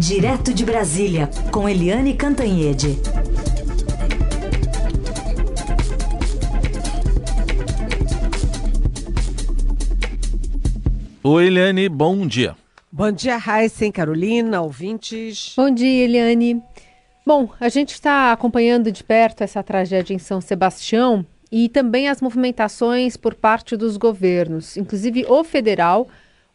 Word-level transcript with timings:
Direto 0.00 0.54
de 0.54 0.64
Brasília, 0.64 1.28
com 1.52 1.68
Eliane 1.68 2.14
Cantanhede. 2.14 2.98
Oi, 11.22 11.46
Eliane, 11.46 11.86
bom 11.90 12.26
dia. 12.26 12.56
Bom 12.90 13.12
dia, 13.12 13.36
Heisen, 13.36 13.92
Carolina, 13.92 14.62
ouvintes. 14.62 15.52
Bom 15.54 15.70
dia, 15.70 16.04
Eliane. 16.04 16.62
Bom, 17.26 17.50
a 17.60 17.68
gente 17.68 17.90
está 17.90 18.32
acompanhando 18.32 18.90
de 18.90 19.04
perto 19.04 19.42
essa 19.42 19.62
tragédia 19.62 20.14
em 20.14 20.18
São 20.18 20.40
Sebastião 20.40 21.26
e 21.52 21.68
também 21.68 22.08
as 22.08 22.22
movimentações 22.22 23.18
por 23.18 23.34
parte 23.34 23.76
dos 23.76 23.98
governos, 23.98 24.78
inclusive 24.78 25.26
o 25.28 25.44
federal. 25.44 26.08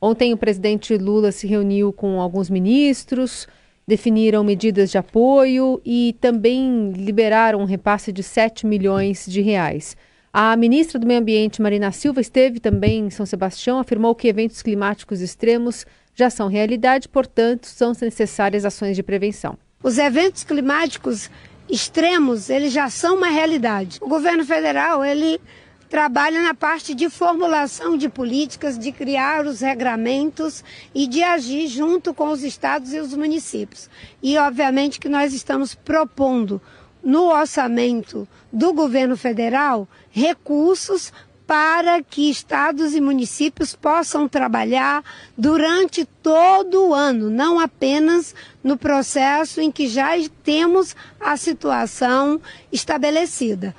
Ontem 0.05 0.33
o 0.33 0.37
presidente 0.37 0.95
Lula 0.99 1.31
se 1.31 1.47
reuniu 1.47 1.91
com 1.91 2.21
alguns 2.21 2.47
ministros, 2.47 3.47
definiram 3.87 4.43
medidas 4.43 4.91
de 4.91 4.99
apoio 4.99 5.81
e 5.83 6.15
também 6.21 6.91
liberaram 6.91 7.61
um 7.61 7.65
repasse 7.65 8.11
de 8.11 8.21
7 8.21 8.67
milhões 8.67 9.25
de 9.25 9.41
reais. 9.41 9.97
A 10.31 10.55
ministra 10.55 10.99
do 10.99 11.07
Meio 11.07 11.21
Ambiente, 11.21 11.59
Marina 11.59 11.91
Silva, 11.91 12.21
esteve 12.21 12.59
também 12.59 13.07
em 13.07 13.09
São 13.09 13.25
Sebastião, 13.25 13.79
afirmou 13.79 14.13
que 14.13 14.27
eventos 14.27 14.61
climáticos 14.61 15.21
extremos 15.21 15.87
já 16.13 16.29
são 16.29 16.47
realidade, 16.47 17.09
portanto, 17.09 17.65
são 17.65 17.91
necessárias 17.99 18.63
ações 18.63 18.95
de 18.95 19.01
prevenção. 19.01 19.57
Os 19.81 19.97
eventos 19.97 20.43
climáticos 20.43 21.31
extremos, 21.67 22.51
eles 22.51 22.71
já 22.71 22.91
são 22.91 23.17
uma 23.17 23.29
realidade. 23.29 23.97
O 24.03 24.07
governo 24.07 24.45
federal, 24.45 25.03
ele 25.03 25.41
trabalha 25.95 26.41
na 26.41 26.53
parte 26.53 26.93
de 26.93 27.09
formulação 27.09 27.95
de 27.95 28.09
políticas, 28.09 28.77
de 28.77 28.91
criar 28.91 29.45
os 29.47 29.61
regramentos 29.61 30.61
e 30.93 31.07
de 31.07 31.23
agir 31.23 31.69
junto 31.69 32.13
com 32.13 32.31
os 32.31 32.43
estados 32.43 32.93
e 32.93 32.99
os 32.99 33.13
municípios. 33.13 33.89
E, 34.21 34.37
obviamente, 34.37 34.99
que 34.99 35.07
nós 35.07 35.33
estamos 35.33 35.73
propondo 35.73 36.61
no 37.01 37.29
orçamento 37.29 38.27
do 38.51 38.73
governo 38.73 39.15
federal 39.15 39.87
recursos 40.11 41.13
para 41.47 42.03
que 42.03 42.29
estados 42.29 42.93
e 42.93 42.99
municípios 42.99 43.73
possam 43.73 44.27
trabalhar 44.27 45.01
durante 45.37 46.03
todo 46.03 46.89
o 46.89 46.93
ano, 46.93 47.29
não 47.29 47.57
apenas 47.57 48.35
no 48.61 48.75
processo 48.75 49.61
em 49.61 49.71
que 49.71 49.87
já 49.87 50.09
temos 50.43 50.93
a 51.21 51.37
situação 51.37 52.41
estabelecida. 52.69 53.73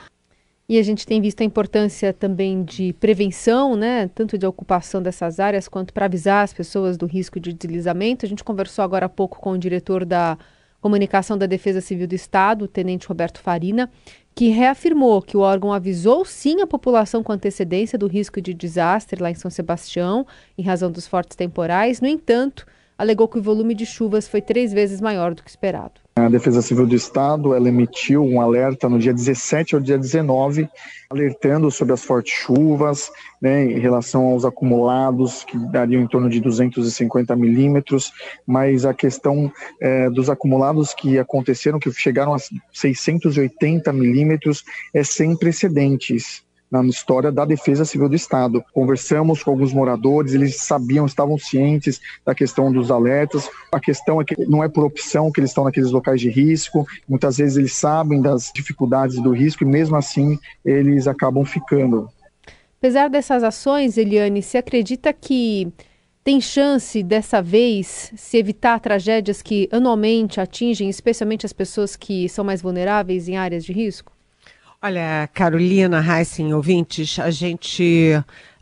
E 0.69 0.78
a 0.81 0.83
gente 0.83 1.06
tem 1.06 1.20
visto 1.20 1.41
a 1.42 1.45
importância 1.45 2.12
também 2.12 2.64
de 2.64 2.92
prevenção, 2.95 3.77
né, 3.77 4.09
tanto 4.12 4.36
de 4.36 4.45
ocupação 4.45 5.00
dessas 5.00 5.39
áreas 5.39 5.69
quanto 5.69 5.95
para 5.95 6.06
avisar 6.06 6.42
as 6.42 6.53
pessoas 6.53 6.97
do 6.97 7.06
risco 7.06 7.39
de 7.39 7.53
deslizamento. 7.53 8.27
A 8.27 8.28
gente 8.28 8.42
conversou 8.42 8.84
agora 8.84 9.06
há 9.06 9.09
pouco 9.09 9.39
com 9.39 9.53
o 9.53 9.59
diretor 9.59 10.05
da 10.05 10.37
Comunicação 10.81 11.39
da 11.39 11.47
Defesa 11.47 11.81
Civil 11.81 12.09
do 12.09 12.14
Estado, 12.14 12.64
o 12.64 12.69
tenente 12.69 13.06
Roberto 13.06 13.41
Farina, 13.41 13.91
que 14.34 14.48
reafirmou 14.48 15.22
que 15.22 15.37
o 15.37 15.41
órgão 15.41 15.72
avisou 15.72 16.25
sim 16.25 16.61
a 16.61 16.67
população 16.67 17.22
com 17.22 17.33
antecedência 17.33 17.98
do 17.98 18.09
risco 18.09 18.41
de 18.41 18.53
desastre 18.53 19.22
lá 19.22 19.31
em 19.31 19.34
São 19.34 19.50
Sebastião, 19.50 20.27
em 20.59 20.62
razão 20.62 20.91
dos 20.91 21.06
fortes 21.06 21.37
temporais. 21.37 22.00
No 22.00 22.09
entanto, 22.09 22.67
alegou 22.98 23.28
que 23.28 23.39
o 23.39 23.42
volume 23.42 23.75
de 23.75 23.87
chuvas 23.87 24.28
foi 24.28 24.42
três 24.42 24.72
vezes 24.72 25.00
maior 25.00 25.33
do 25.33 25.42
que 25.42 25.50
esperado. 25.50 26.06
A 26.19 26.31
Defesa 26.31 26.62
Civil 26.62 26.86
do 26.86 26.95
Estado 26.95 27.55
ela 27.55 27.69
emitiu 27.69 28.25
um 28.25 28.41
alerta 28.41 28.89
no 28.89 28.98
dia 28.98 29.12
17 29.12 29.75
ao 29.75 29.81
dia 29.83 29.98
19, 29.98 30.67
alertando 31.11 31.70
sobre 31.70 31.92
as 31.92 32.03
fortes 32.03 32.33
chuvas, 32.33 33.12
né, 33.39 33.67
em 33.67 33.78
relação 33.78 34.25
aos 34.25 34.42
acumulados, 34.42 35.44
que 35.44 35.59
dariam 35.70 36.03
em 36.03 36.06
torno 36.06 36.31
de 36.31 36.41
250 36.41 37.37
milímetros, 37.37 38.14
mas 38.47 38.87
a 38.87 38.94
questão 38.94 39.53
é, 39.78 40.09
dos 40.09 40.31
acumulados 40.31 40.94
que 40.94 41.19
aconteceram, 41.19 41.78
que 41.78 41.92
chegaram 41.92 42.33
a 42.33 42.39
680 42.72 43.92
milímetros, 43.92 44.64
é 44.94 45.05
sem 45.05 45.37
precedentes 45.37 46.46
na 46.71 46.84
história 46.84 47.31
da 47.31 47.44
Defesa 47.44 47.84
Civil 47.84 48.09
do 48.09 48.16
Estado. 48.16 48.65
Conversamos 48.72 49.43
com 49.43 49.50
alguns 49.50 49.72
moradores, 49.72 50.34
eles 50.34 50.56
sabiam, 50.56 51.06
estavam 51.06 51.38
cientes 51.38 52.00
da 52.25 52.34
questão 52.34 52.72
dos 52.72 52.91
alertas. 52.91 53.49
A 53.72 53.81
questão 53.81 54.21
é 54.21 54.25
que 54.25 54.37
não 54.47 54.62
é 54.62 54.69
por 54.69 54.84
opção 54.84 55.31
que 55.31 55.41
eles 55.41 55.50
estão 55.50 55.65
naqueles 55.65 55.91
locais 55.91 56.21
de 56.21 56.28
risco, 56.28 56.87
muitas 57.09 57.38
vezes 57.38 57.56
eles 57.56 57.75
sabem 57.75 58.21
das 58.21 58.50
dificuldades 58.54 59.21
do 59.22 59.31
risco 59.31 59.62
e 59.62 59.66
mesmo 59.66 59.97
assim 59.97 60.38
eles 60.65 61.06
acabam 61.06 61.44
ficando. 61.44 62.09
Apesar 62.78 63.09
dessas 63.09 63.43
ações, 63.43 63.97
Eliane, 63.97 64.43
se 64.43 64.59
acredita 64.59 65.12
que 65.12 65.72
tem 66.22 66.41
chance 66.41 67.03
dessa 67.03 67.41
vez 67.41 68.12
se 68.16 68.37
evitar 68.37 68.81
tragédias 68.81 69.41
que 69.41 69.69
anualmente 69.71 70.41
atingem 70.41 70.88
especialmente 70.91 71.47
as 71.47 71.53
pessoas 71.53 71.94
que 71.94 72.28
são 72.28 72.44
mais 72.44 72.60
vulneráveis 72.60 73.28
em 73.28 73.37
áreas 73.37 73.65
de 73.65 73.72
risco? 73.72 74.16
Olha, 74.82 75.28
Carolina, 75.32 76.04
Heisen, 76.04 76.53
ouvintes, 76.53 77.19
a 77.19 77.31
gente 77.31 78.12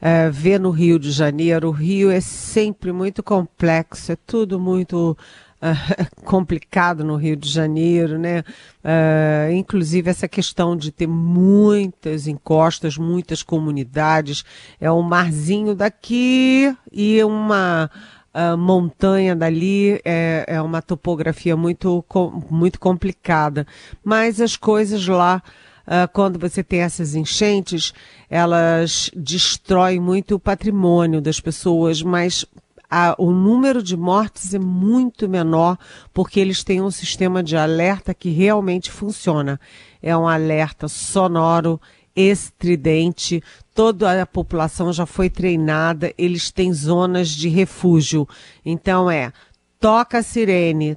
é, 0.01 0.31
vê 0.31 0.61
no 0.61 0.71
Rio 0.71 0.97
de 0.97 1.11
Janeiro, 1.11 1.69
o 1.69 1.73
Rio 1.73 2.09
é 2.09 2.21
sempre 2.21 2.93
muito 2.93 3.21
complexo, 3.21 4.13
é 4.13 4.17
tudo 4.25 4.61
muito 4.61 5.19
uh, 5.61 6.23
complicado 6.25 7.03
no 7.03 7.17
Rio 7.17 7.37
de 7.37 7.51
Janeiro, 7.51 8.17
né? 8.17 8.45
Uh, 8.85 9.53
inclusive 9.55 10.09
essa 10.09 10.29
questão 10.29 10.77
de 10.77 10.93
ter 10.93 11.09
muitas 11.09 12.29
encostas, 12.29 12.97
muitas 12.97 13.43
comunidades, 13.43 14.45
é 14.81 14.91
um 14.91 15.03
marzinho 15.03 15.75
daqui 15.75 16.75
e 16.93 17.23
uma 17.25 17.91
uh, 18.33 18.57
montanha 18.57 19.35
dali, 19.35 20.01
é, 20.05 20.45
é 20.47 20.63
uma 20.63 20.81
topografia 20.81 21.57
muito, 21.57 22.05
muito 22.49 22.79
complicada. 22.79 23.67
Mas 24.05 24.41
as 24.41 24.57
coisas 24.57 25.07
lá 25.09 25.43
uh, 25.87 26.09
quando 26.13 26.39
você 26.39 26.63
tem 26.63 26.81
essas 26.81 27.15
enchentes, 27.15 27.93
elas 28.29 29.11
destroem 29.15 30.01
muito 30.01 30.35
o 30.35 30.41
patrimônio 30.41 31.21
das 31.21 31.41
pessoas, 31.41 32.03
mas 32.03 32.45
a, 32.91 33.15
o 33.19 33.31
número 33.33 33.83
de 33.83 33.97
mortes 33.97 34.55
é 34.55 34.59
muito 34.59 35.29
menor 35.29 35.79
porque 36.13 36.39
eles 36.39 36.63
têm 36.63 36.81
um 36.81 36.91
sistema 36.91 37.43
de 37.43 37.57
alerta 37.57 38.15
que 38.15 38.31
realmente 38.31 38.91
funciona. 38.91 39.61
É 40.03 40.17
um 40.17 40.29
alerta 40.29 40.87
sonoro, 40.87 41.81
estridente, 42.15 43.43
toda 43.75 44.23
a 44.23 44.27
população 44.27 44.93
já 44.93 45.07
foi 45.07 45.29
treinada, 45.29 46.13
eles 46.17 46.51
têm 46.51 46.73
zonas 46.73 47.29
de 47.29 47.49
refúgio. 47.49 48.29
Então 48.65 49.11
é, 49.11 49.33
toca 49.81 50.19
a 50.19 50.23
sirene 50.23 50.97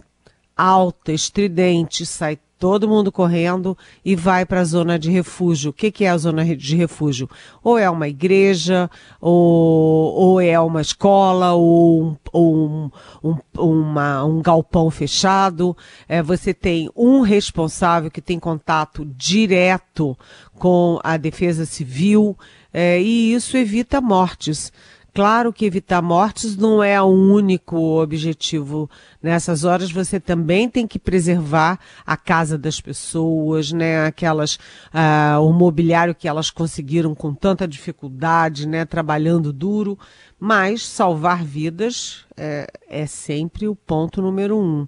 alta, 0.56 1.12
estridente, 1.12 2.06
sai 2.06 2.38
todo 2.60 2.88
mundo 2.88 3.12
correndo 3.12 3.78
e 4.04 4.16
vai 4.16 4.46
para 4.46 4.62
a 4.62 4.66
zona 4.66 4.98
de 4.98 5.12
refúgio. 5.12 5.70
O 5.70 5.74
que, 5.74 5.92
que, 5.92 6.06
é 6.06 6.10
a 6.10 6.18
zona 6.18 6.44
de 6.56 6.76
refúgio? 6.76 7.30
Ou 7.64 7.78
é 7.78 7.90
uma 7.90 8.08
igreja, 8.08 8.90
ou, 9.22 10.14
ou 10.14 10.42
é 10.42 10.60
uma 10.60 10.82
escola, 10.82 11.54
ou, 11.54 12.18
um, 12.34 12.90
um, 13.24 13.40
uma, 13.58 14.24
um 14.24 14.42
galpão 14.42 14.90
fechado. 14.90 15.76
É, 16.08 16.22
você 16.22 16.54
tem 16.54 16.90
um 16.96 17.22
responsável 17.22 18.10
que 18.10 18.22
tem 18.22 18.40
contato 18.40 19.06
direto 19.06 20.18
com 20.58 21.00
a 21.04 21.18
defesa 21.18 21.66
civil, 21.66 22.38
é, 22.74 23.00
e 23.00 23.34
isso 23.34 23.56
evita 23.56 24.02
mortes. 24.02 24.72
Claro 25.18 25.52
que 25.52 25.66
evitar 25.66 26.00
mortes 26.00 26.56
não 26.56 26.84
é 26.84 27.02
o 27.02 27.08
único 27.08 28.00
objetivo. 28.00 28.88
Nessas 29.20 29.64
horas 29.64 29.92
você 29.92 30.20
também 30.20 30.70
tem 30.70 30.86
que 30.86 31.00
preservar 31.00 31.80
a 32.06 32.16
casa 32.16 32.56
das 32.56 32.80
pessoas, 32.80 33.72
né? 33.72 34.06
Aquelas, 34.06 34.60
uh, 34.94 35.42
o 35.42 35.52
mobiliário 35.52 36.14
que 36.14 36.28
elas 36.28 36.52
conseguiram 36.52 37.16
com 37.16 37.34
tanta 37.34 37.68
dificuldade, 37.68 38.68
né? 38.68 38.86
Trabalhando 38.86 39.52
duro. 39.52 39.98
Mas 40.40 40.88
salvar 40.88 41.44
vidas 41.44 42.24
é, 42.38 42.68
é 42.88 43.08
sempre 43.08 43.68
o 43.68 43.76
ponto 43.76 44.22
número 44.22 44.56
um. 44.56 44.86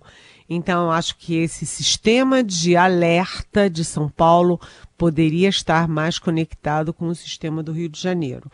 Então, 0.48 0.92
acho 0.92 1.18
que 1.18 1.38
esse 1.38 1.66
sistema 1.66 2.44
de 2.44 2.76
alerta 2.76 3.68
de 3.68 3.84
São 3.84 4.08
Paulo 4.08 4.62
poderia 4.96 5.50
estar 5.50 5.88
mais 5.88 6.20
conectado 6.20 6.94
com 6.94 7.08
o 7.08 7.16
sistema 7.16 7.64
do 7.64 7.72
Rio 7.72 7.90
de 7.90 8.00
Janeiro. 8.00 8.52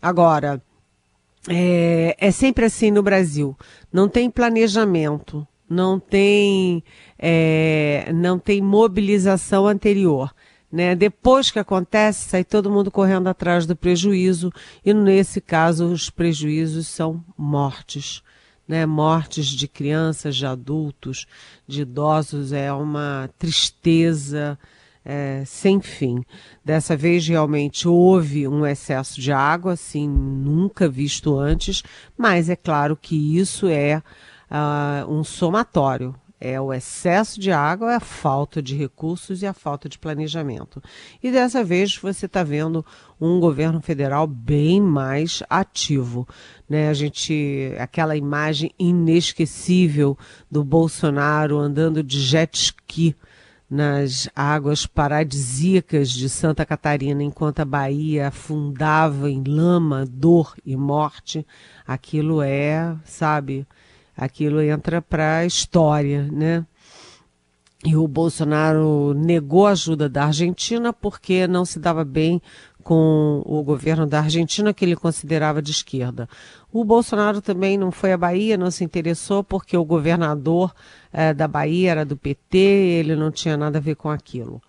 Agora, 0.00 0.62
é, 1.48 2.16
é 2.18 2.30
sempre 2.30 2.64
assim 2.64 2.90
no 2.90 3.02
Brasil. 3.02 3.56
Não 3.92 4.08
tem 4.08 4.30
planejamento, 4.30 5.46
não 5.68 5.98
tem, 5.98 6.82
é, 7.18 8.10
não 8.14 8.38
tem 8.38 8.60
mobilização 8.60 9.66
anterior. 9.66 10.34
Né? 10.70 10.94
Depois 10.94 11.50
que 11.50 11.58
acontece, 11.58 12.28
sai 12.28 12.44
todo 12.44 12.70
mundo 12.70 12.90
correndo 12.90 13.28
atrás 13.28 13.66
do 13.66 13.76
prejuízo, 13.76 14.52
e 14.84 14.92
nesse 14.92 15.40
caso 15.40 15.86
os 15.86 16.10
prejuízos 16.10 16.88
são 16.88 17.24
mortes. 17.36 18.22
Né? 18.66 18.84
Mortes 18.84 19.46
de 19.46 19.68
crianças, 19.68 20.36
de 20.36 20.44
adultos, 20.44 21.26
de 21.66 21.82
idosos, 21.82 22.52
é 22.52 22.72
uma 22.72 23.30
tristeza 23.38 24.58
é, 25.06 25.44
sem 25.46 25.80
fim. 25.80 26.24
Dessa 26.64 26.96
vez 26.96 27.26
realmente 27.28 27.86
houve 27.86 28.48
um 28.48 28.66
excesso 28.66 29.20
de 29.20 29.30
água, 29.30 29.74
assim, 29.74 30.08
nunca 30.08 30.88
visto 30.88 31.38
antes, 31.38 31.84
mas 32.18 32.50
é 32.50 32.56
claro 32.56 32.96
que 32.96 33.38
isso 33.38 33.68
é 33.68 34.02
uh, 34.50 35.08
um 35.08 35.22
somatório. 35.22 36.12
É 36.38 36.60
o 36.60 36.70
excesso 36.70 37.40
de 37.40 37.50
água, 37.50 37.92
é 37.92 37.96
a 37.96 38.00
falta 38.00 38.60
de 38.60 38.76
recursos 38.76 39.40
e 39.40 39.46
a 39.46 39.54
falta 39.54 39.88
de 39.88 39.98
planejamento. 39.98 40.82
E 41.22 41.30
dessa 41.30 41.64
vez 41.64 41.96
você 41.96 42.26
está 42.26 42.42
vendo 42.42 42.84
um 43.18 43.40
governo 43.40 43.80
federal 43.80 44.26
bem 44.26 44.82
mais 44.82 45.42
ativo. 45.48 46.28
Né? 46.68 46.90
A 46.90 46.92
gente, 46.92 47.72
aquela 47.78 48.16
imagem 48.16 48.70
inesquecível 48.78 50.18
do 50.50 50.62
Bolsonaro 50.62 51.56
andando 51.56 52.02
de 52.02 52.20
jet 52.20 52.54
ski 52.54 53.16
nas 53.68 54.28
águas 54.34 54.86
paradisíacas 54.86 56.10
de 56.10 56.28
Santa 56.28 56.64
Catarina, 56.64 57.22
enquanto 57.22 57.60
a 57.60 57.64
Bahia 57.64 58.28
afundava 58.28 59.28
em 59.30 59.42
lama, 59.42 60.06
dor 60.08 60.54
e 60.64 60.76
morte, 60.76 61.44
aquilo 61.86 62.40
é, 62.40 62.96
sabe, 63.04 63.66
aquilo 64.16 64.60
entra 64.60 65.02
para 65.02 65.38
a 65.38 65.46
história, 65.46 66.28
né? 66.30 66.64
E 67.84 67.94
o 67.94 68.08
Bolsonaro 68.08 69.14
negou 69.14 69.66
a 69.66 69.70
ajuda 69.70 70.08
da 70.08 70.24
Argentina 70.26 70.92
porque 70.92 71.46
não 71.46 71.64
se 71.64 71.78
dava 71.78 72.04
bem 72.04 72.40
com 72.86 73.42
o 73.44 73.64
governo 73.64 74.06
da 74.06 74.20
Argentina, 74.20 74.72
que 74.72 74.84
ele 74.84 74.94
considerava 74.94 75.60
de 75.60 75.72
esquerda. 75.72 76.28
O 76.72 76.84
Bolsonaro 76.84 77.42
também 77.42 77.76
não 77.76 77.90
foi 77.90 78.12
à 78.12 78.16
Bahia, 78.16 78.56
não 78.56 78.70
se 78.70 78.84
interessou, 78.84 79.42
porque 79.42 79.76
o 79.76 79.84
governador 79.84 80.72
é, 81.12 81.34
da 81.34 81.48
Bahia 81.48 81.90
era 81.90 82.04
do 82.04 82.16
PT, 82.16 82.56
ele 82.56 83.16
não 83.16 83.32
tinha 83.32 83.56
nada 83.56 83.78
a 83.78 83.80
ver 83.80 83.96
com 83.96 84.08
aquilo. 84.08 84.62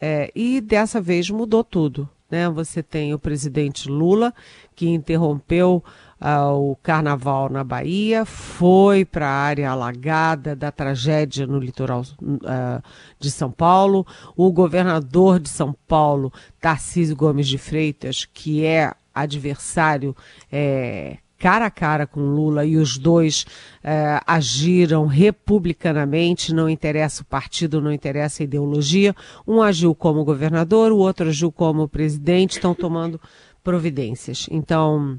É, 0.00 0.32
e 0.34 0.58
dessa 0.62 1.02
vez 1.02 1.28
mudou 1.28 1.62
tudo. 1.62 2.08
Né? 2.30 2.48
Você 2.48 2.82
tem 2.82 3.12
o 3.12 3.18
presidente 3.18 3.90
Lula, 3.90 4.32
que 4.74 4.88
interrompeu 4.88 5.84
uh, 6.20 6.72
o 6.72 6.76
carnaval 6.76 7.48
na 7.48 7.64
Bahia, 7.64 8.24
foi 8.24 9.04
para 9.04 9.26
a 9.26 9.32
área 9.32 9.70
alagada 9.70 10.54
da 10.54 10.70
tragédia 10.70 11.46
no 11.46 11.58
litoral 11.58 12.02
uh, 12.22 12.82
de 13.18 13.30
São 13.30 13.50
Paulo. 13.50 14.06
O 14.36 14.52
governador 14.52 15.40
de 15.40 15.48
São 15.48 15.74
Paulo, 15.88 16.32
Tarcísio 16.60 17.16
Gomes 17.16 17.48
de 17.48 17.58
Freitas, 17.58 18.26
que 18.32 18.64
é 18.64 18.92
adversário 19.14 20.14
é, 20.52 21.18
cara 21.40 21.66
a 21.66 21.70
cara 21.70 22.06
com 22.06 22.20
Lula 22.20 22.66
e 22.66 22.76
os 22.76 22.98
dois 22.98 23.46
é, 23.82 24.20
agiram 24.26 25.06
republicanamente, 25.06 26.54
não 26.54 26.68
interessa 26.68 27.22
o 27.22 27.24
partido, 27.24 27.80
não 27.80 27.90
interessa 27.90 28.42
a 28.42 28.44
ideologia. 28.44 29.16
Um 29.48 29.62
agiu 29.62 29.94
como 29.94 30.22
governador, 30.22 30.92
o 30.92 30.98
outro 30.98 31.28
agiu 31.28 31.50
como 31.50 31.88
presidente, 31.88 32.52
estão 32.52 32.74
tomando 32.74 33.18
providências. 33.64 34.46
Então, 34.50 35.18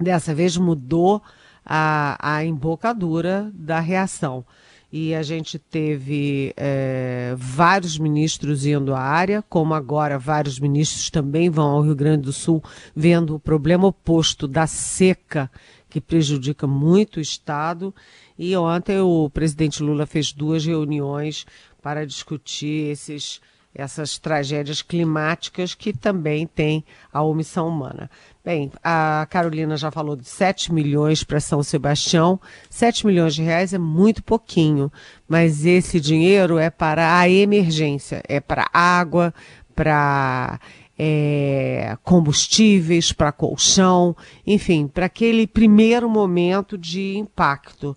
Dessa 0.00 0.34
vez 0.34 0.56
mudou 0.56 1.22
a, 1.64 2.16
a 2.20 2.44
embocadura 2.44 3.50
da 3.54 3.80
reação. 3.80 4.44
E 4.90 5.14
a 5.14 5.22
gente 5.22 5.58
teve 5.58 6.54
é, 6.56 7.34
vários 7.36 7.98
ministros 7.98 8.64
indo 8.64 8.94
à 8.94 9.00
área, 9.00 9.44
como 9.46 9.74
agora 9.74 10.18
vários 10.18 10.58
ministros 10.58 11.10
também 11.10 11.50
vão 11.50 11.68
ao 11.68 11.82
Rio 11.82 11.94
Grande 11.94 12.22
do 12.22 12.32
Sul, 12.32 12.62
vendo 12.96 13.34
o 13.34 13.40
problema 13.40 13.86
oposto 13.86 14.48
da 14.48 14.66
seca, 14.66 15.50
que 15.90 16.00
prejudica 16.00 16.66
muito 16.66 17.18
o 17.18 17.20
Estado. 17.20 17.94
E 18.38 18.56
ontem 18.56 18.98
o 19.00 19.28
presidente 19.28 19.82
Lula 19.82 20.06
fez 20.06 20.32
duas 20.32 20.64
reuniões 20.64 21.44
para 21.82 22.06
discutir 22.06 22.90
esses 22.90 23.42
essas 23.74 24.18
tragédias 24.18 24.82
climáticas 24.82 25.74
que 25.74 25.92
também 25.92 26.46
têm 26.46 26.84
a 27.12 27.22
omissão 27.22 27.68
humana. 27.68 28.10
Bem, 28.44 28.72
a 28.82 29.26
Carolina 29.30 29.76
já 29.76 29.90
falou 29.90 30.16
de 30.16 30.26
7 30.26 30.72
milhões 30.72 31.22
para 31.22 31.38
São 31.38 31.62
Sebastião. 31.62 32.40
7 32.70 33.06
milhões 33.06 33.34
de 33.34 33.42
reais 33.42 33.72
é 33.74 33.78
muito 33.78 34.22
pouquinho, 34.22 34.90
mas 35.28 35.64
esse 35.66 36.00
dinheiro 36.00 36.58
é 36.58 36.70
para 36.70 37.18
a 37.18 37.28
emergência, 37.28 38.22
é 38.26 38.40
para 38.40 38.68
água, 38.72 39.34
para 39.74 40.58
é, 40.98 41.96
combustíveis, 42.02 43.12
para 43.12 43.30
colchão, 43.30 44.16
enfim, 44.46 44.88
para 44.88 45.06
aquele 45.06 45.46
primeiro 45.46 46.08
momento 46.10 46.76
de 46.76 47.16
impacto. 47.16 47.96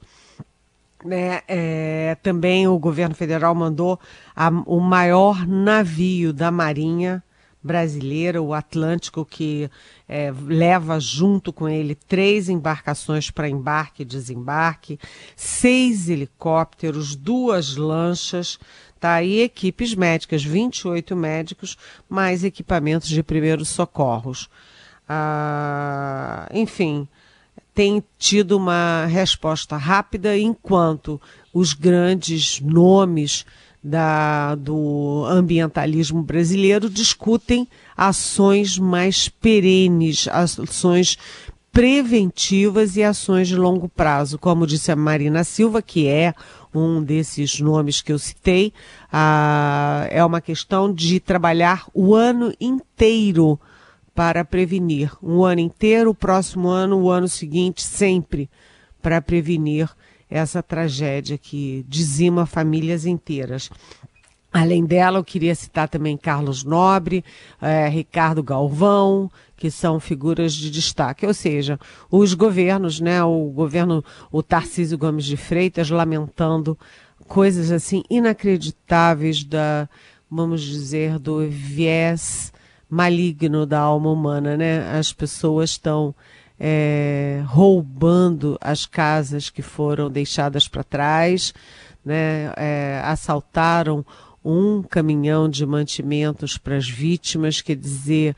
Né, 1.04 1.42
é, 1.48 2.16
também 2.22 2.68
o 2.68 2.78
governo 2.78 3.16
federal 3.16 3.56
mandou 3.56 4.00
a, 4.36 4.50
o 4.68 4.80
maior 4.80 5.48
navio 5.48 6.32
da 6.32 6.52
Marinha 6.52 7.24
brasileira, 7.64 8.42
o 8.42 8.54
Atlântico, 8.54 9.24
que 9.24 9.70
é, 10.08 10.34
leva 10.46 11.00
junto 11.00 11.54
com 11.54 11.70
ele 11.70 11.94
três 11.96 12.50
embarcações 12.50 13.30
para 13.30 13.50
embarque 13.50 14.02
e 14.02 14.06
desembarque, 14.06 15.00
seis 15.36 16.10
helicópteros, 16.10 17.16
duas 17.16 17.76
lanchas, 17.76 18.58
tá 19.00 19.14
aí 19.14 19.42
equipes 19.42 19.94
médicas, 19.94 20.44
28 20.44 21.16
médicos, 21.16 21.78
mais 22.10 22.44
equipamentos 22.44 23.10
de 23.10 23.22
primeiros 23.22 23.70
socorros. 23.70 24.50
Ah, 25.08 26.48
enfim, 26.54 27.08
tem 27.74 28.04
tido 28.18 28.58
uma 28.58 29.06
resposta 29.06 29.78
rápida, 29.78 30.38
enquanto 30.38 31.20
os 31.54 31.74
grandes 31.74 32.60
nomes 32.60 33.46
da, 33.84 34.56
do 34.56 35.26
ambientalismo 35.28 36.22
brasileiro 36.22 36.90
discutem 36.90 37.68
ações 37.98 38.78
mais 38.78 39.28
perenes, 39.28 40.28
ações 40.28 41.18
preventivas 41.72 42.98
e 42.98 43.04
ações 43.04 43.48
de 43.48 43.56
longo 43.56 43.88
prazo. 43.88 44.38
Como 44.38 44.68
disse 44.68 44.92
a 44.92 44.96
Marina 44.96 45.44
Silva, 45.44 45.82
que 45.82 46.08
é 46.08 46.34
um 46.74 47.02
desses 47.02 47.60
nomes 47.60 48.02
que 48.02 48.12
eu 48.12 48.20
citei, 48.20 48.74
ah, 49.12 50.06
é 50.10 50.24
uma 50.24 50.42
questão 50.42 50.94
de 50.94 51.20
trabalhar 51.20 51.86
o 51.94 52.14
ano 52.14 52.54
inteiro 52.60 53.60
para 54.14 54.44
prevenir. 54.44 55.12
Um 55.22 55.44
ano 55.44 55.62
inteiro, 55.62 56.12
o 56.12 56.16
próximo 56.16 56.70
ano, 56.70 57.00
o 57.00 57.10
ano 57.10 57.28
seguinte, 57.28 57.82
sempre 57.82 58.50
para 59.02 59.22
prevenir 59.22 59.90
essa 60.30 60.64
tragédia 60.64 61.38
que 61.38 61.86
dizima 61.88 62.46
famílias 62.46 63.06
inteiras. 63.06 63.70
Além 64.54 64.86
dela, 64.86 65.20
eu 65.20 65.24
queria 65.24 65.56
citar 65.56 65.88
também 65.88 66.18
Carlos 66.18 66.64
Nobre, 66.64 67.24
eh, 67.62 67.88
Ricardo 67.88 68.44
Galvão, 68.44 69.32
que 69.56 69.72
são 69.72 70.00
figuras 70.00 70.54
de 70.54 70.70
destaque. 70.70 71.26
Ou 71.26 71.34
seja, 71.34 71.80
os 72.10 72.34
governos, 72.34 73.00
né, 73.00 73.24
o 73.24 73.46
governo, 73.46 74.04
o 74.32 74.44
Tarcísio 74.44 74.98
Gomes 74.98 75.24
de 75.24 75.38
Freitas, 75.38 75.90
lamentando 75.90 76.78
coisas 77.28 77.72
assim 77.72 78.04
inacreditáveis 78.10 79.44
da, 79.44 79.88
vamos 80.30 80.62
dizer, 80.62 81.18
do 81.18 81.48
viés 81.50 82.52
maligno 82.92 83.66
da 83.66 83.80
alma 83.80 84.12
humana, 84.12 84.58
né? 84.58 84.92
As 84.92 85.14
pessoas 85.14 85.70
estão 85.70 86.14
é, 86.60 87.42
roubando 87.48 88.58
as 88.60 88.86
casas 88.86 89.50
que 89.50 89.62
foram 89.62 90.12
deixadas 90.12 90.68
para 90.68 90.84
trás, 90.84 91.54
né? 92.04 92.52
É, 92.58 93.02
assaltaram 93.06 94.06
um 94.44 94.84
caminhão 94.84 95.48
de 95.48 95.66
mantimentos 95.66 96.58
para 96.58 96.76
as 96.76 96.90
vítimas, 96.90 97.62
quer 97.62 97.78
dizer, 97.78 98.36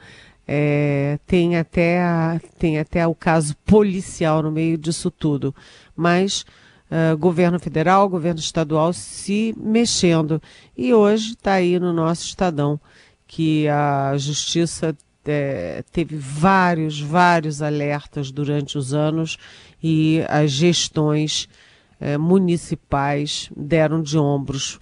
é, 0.48 1.18
tem, 1.26 1.58
até 1.58 2.02
a, 2.02 2.40
tem 2.60 2.78
até 2.78 3.08
o 3.08 3.16
caso 3.16 3.56
policial 3.66 4.44
no 4.44 4.52
meio 4.52 4.78
disso 4.78 5.10
tudo. 5.10 5.56
Mas 5.96 6.46
uh, 6.92 7.18
governo 7.18 7.60
federal, 7.60 8.08
governo 8.08 8.40
estadual 8.40 8.94
se 8.94 9.56
mexendo. 9.58 10.40
E 10.78 10.94
hoje 10.94 11.32
está 11.32 11.54
aí 11.54 11.80
no 11.80 11.92
nosso 11.92 12.26
Estadão 12.26 12.80
que 13.36 13.68
a 13.68 14.16
justiça 14.16 14.96
é, 15.26 15.84
teve 15.92 16.16
vários, 16.16 17.02
vários 17.02 17.64
alertas 17.64 18.32
durante 18.32 18.78
os 18.78 18.94
anos 18.94 19.40
e 19.82 20.24
as 20.30 20.52
gestões 20.52 21.50
é, 22.00 22.16
municipais 22.16 23.50
deram 23.58 24.04
de 24.04 24.20
ombros 24.20 24.80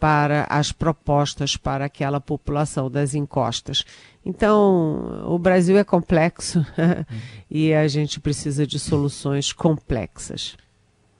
para 0.00 0.48
as 0.50 0.72
propostas 0.72 1.56
para 1.56 1.84
aquela 1.84 2.20
população 2.20 2.90
das 2.90 3.14
encostas. 3.14 3.84
Então, 4.26 5.24
o 5.28 5.38
Brasil 5.38 5.78
é 5.78 5.84
complexo 5.84 6.66
e 7.48 7.72
a 7.72 7.86
gente 7.86 8.18
precisa 8.18 8.66
de 8.66 8.80
soluções 8.80 9.52
complexas. 9.52 10.56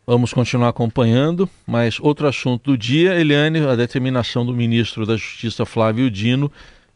Vamos 0.04 0.32
continuar 0.32 0.70
acompanhando, 0.70 1.48
mas 1.64 2.00
outro 2.00 2.26
assunto 2.26 2.72
do 2.72 2.76
dia, 2.76 3.14
Eliane, 3.14 3.60
a 3.60 3.76
determinação 3.76 4.44
do 4.44 4.52
ministro 4.52 5.06
da 5.06 5.16
Justiça 5.16 5.64
Flávio 5.64 6.10
Dino 6.10 6.50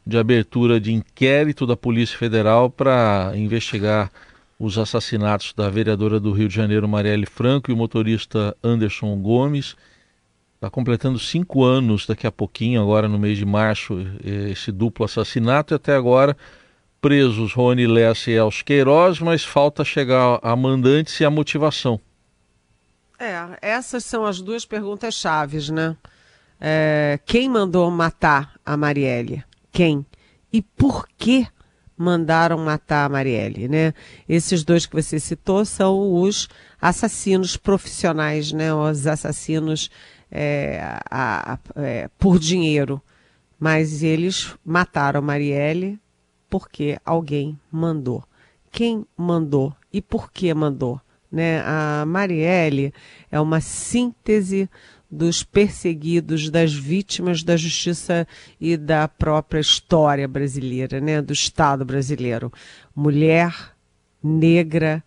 de 0.04 0.18
abertura 0.18 0.80
de 0.80 0.92
inquérito 0.92 1.64
da 1.68 1.76
Polícia 1.76 2.18
Federal 2.18 2.68
para 2.68 3.30
investigar 3.36 4.10
os 4.58 4.76
assassinatos 4.76 5.52
da 5.52 5.70
vereadora 5.70 6.18
do 6.18 6.32
Rio 6.32 6.48
de 6.48 6.54
Janeiro, 6.56 6.88
Marielle 6.88 7.26
Franco, 7.26 7.70
e 7.70 7.74
o 7.74 7.76
motorista 7.76 8.56
Anderson 8.62 9.16
Gomes. 9.18 9.76
Está 10.56 10.68
completando 10.68 11.18
cinco 11.20 11.62
anos 11.62 12.06
daqui 12.06 12.26
a 12.26 12.32
pouquinho, 12.32 12.82
agora 12.82 13.06
no 13.06 13.20
mês 13.20 13.38
de 13.38 13.44
março, 13.44 14.04
esse 14.50 14.72
duplo 14.72 15.04
assassinato, 15.04 15.74
e 15.74 15.76
até 15.76 15.94
agora 15.94 16.36
presos 17.00 17.52
Rony 17.52 17.86
Lessa 17.86 18.32
e 18.32 18.34
Els 18.34 18.62
Queiroz, 18.62 19.20
mas 19.20 19.44
falta 19.44 19.84
chegar 19.84 20.40
a 20.42 20.56
mandantes 20.56 21.20
e 21.20 21.24
a 21.24 21.30
motivação. 21.30 22.00
É, 23.18 23.58
essas 23.62 24.04
são 24.04 24.26
as 24.26 24.40
duas 24.40 24.64
perguntas 24.66 25.14
chaves, 25.14 25.70
né? 25.70 25.96
É, 26.60 27.18
quem 27.24 27.48
mandou 27.48 27.90
matar 27.90 28.54
a 28.64 28.76
Marielle? 28.76 29.44
Quem? 29.72 30.04
E 30.52 30.60
por 30.62 31.06
que 31.16 31.46
mandaram 31.96 32.58
matar 32.58 33.06
a 33.06 33.08
Marielle, 33.08 33.68
né? 33.68 33.94
Esses 34.28 34.64
dois 34.64 34.84
que 34.84 34.94
você 34.94 35.18
citou 35.18 35.64
são 35.64 36.22
os 36.22 36.48
assassinos 36.80 37.56
profissionais, 37.56 38.52
né? 38.52 38.72
Os 38.74 39.06
assassinos 39.06 39.90
é, 40.30 40.80
a, 41.10 41.54
a, 41.54 41.58
é, 41.76 42.08
por 42.18 42.38
dinheiro. 42.38 43.00
Mas 43.58 44.02
eles 44.02 44.54
mataram 44.64 45.18
a 45.18 45.22
Marielle 45.22 45.98
porque 46.50 46.98
alguém 47.04 47.58
mandou. 47.72 48.22
Quem 48.70 49.06
mandou 49.16 49.74
e 49.90 50.02
por 50.02 50.30
que 50.30 50.52
mandou? 50.52 51.00
Né? 51.30 51.60
A 51.64 52.04
Marielle 52.06 52.92
é 53.30 53.40
uma 53.40 53.60
síntese 53.60 54.68
dos 55.10 55.42
perseguidos, 55.42 56.50
das 56.50 56.72
vítimas 56.72 57.42
da 57.42 57.56
justiça 57.56 58.26
e 58.60 58.76
da 58.76 59.06
própria 59.06 59.60
história 59.60 60.26
brasileira, 60.26 61.00
né? 61.00 61.22
do 61.22 61.32
Estado 61.32 61.84
brasileiro. 61.84 62.52
Mulher, 62.94 63.54
negra, 64.22 65.02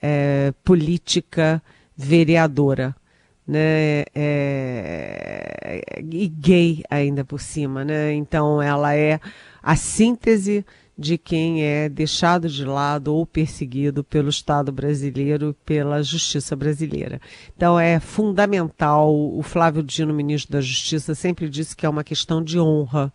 é, 0.00 0.52
política, 0.64 1.62
vereadora. 1.96 2.94
Né, 3.48 4.04
é, 4.14 5.80
e 6.08 6.28
gay 6.28 6.84
ainda 6.88 7.24
por 7.24 7.40
cima, 7.40 7.84
né? 7.84 8.12
Então 8.12 8.62
ela 8.62 8.94
é 8.94 9.18
a 9.60 9.74
síntese 9.74 10.64
de 11.00 11.16
quem 11.16 11.64
é 11.64 11.88
deixado 11.88 12.46
de 12.46 12.62
lado 12.62 13.14
ou 13.14 13.24
perseguido 13.24 14.04
pelo 14.04 14.28
Estado 14.28 14.70
brasileiro, 14.70 15.56
pela 15.64 16.02
justiça 16.02 16.54
brasileira. 16.54 17.18
Então 17.56 17.80
é 17.80 17.98
fundamental, 17.98 19.10
o 19.10 19.42
Flávio 19.42 19.82
Dino, 19.82 20.12
ministro 20.12 20.52
da 20.52 20.60
Justiça, 20.60 21.14
sempre 21.14 21.48
disse 21.48 21.74
que 21.74 21.86
é 21.86 21.88
uma 21.88 22.04
questão 22.04 22.44
de 22.44 22.60
honra. 22.60 23.10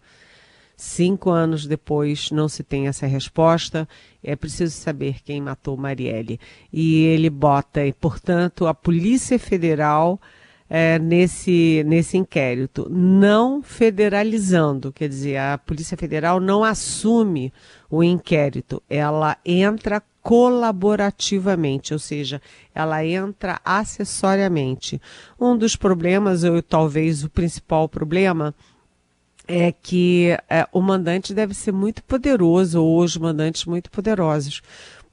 Cinco 0.75 1.29
anos 1.29 1.67
depois 1.67 2.31
não 2.31 2.49
se 2.49 2.63
tem 2.63 2.87
essa 2.87 3.05
resposta, 3.05 3.87
é 4.23 4.35
preciso 4.35 4.75
saber 4.75 5.21
quem 5.23 5.39
matou 5.39 5.77
Marielle. 5.77 6.39
E 6.73 7.03
ele 7.03 7.29
bota, 7.29 7.85
e, 7.85 7.93
portanto, 7.93 8.65
a 8.65 8.73
Polícia 8.73 9.37
Federal 9.37 10.19
é, 10.69 10.97
nesse, 10.97 11.83
nesse 11.85 12.17
inquérito, 12.17 12.87
não 12.89 13.61
federalizando, 13.61 14.91
quer 14.91 15.07
dizer, 15.07 15.37
a 15.37 15.57
Polícia 15.57 15.95
Federal 15.95 16.39
não 16.39 16.63
assume 16.63 17.53
o 17.89 18.03
inquérito, 18.03 18.81
ela 18.89 19.37
entra 19.45 20.01
colaborativamente, 20.21 21.93
ou 21.93 21.99
seja, 21.99 22.41
ela 22.73 23.05
entra 23.05 23.61
acessoriamente. 23.63 24.99
Um 25.39 25.55
dos 25.55 25.75
problemas, 25.75 26.43
ou 26.43 26.63
talvez 26.63 27.23
o 27.23 27.29
principal 27.29 27.87
problema, 27.87 28.55
é 29.47 29.71
que 29.71 30.35
é, 30.49 30.67
o 30.71 30.81
mandante 30.81 31.31
deve 31.31 31.53
ser 31.53 31.71
muito 31.71 32.03
poderoso, 32.03 32.81
ou 32.81 33.03
os 33.03 33.15
mandantes 33.15 33.65
muito 33.65 33.91
poderosos, 33.91 34.63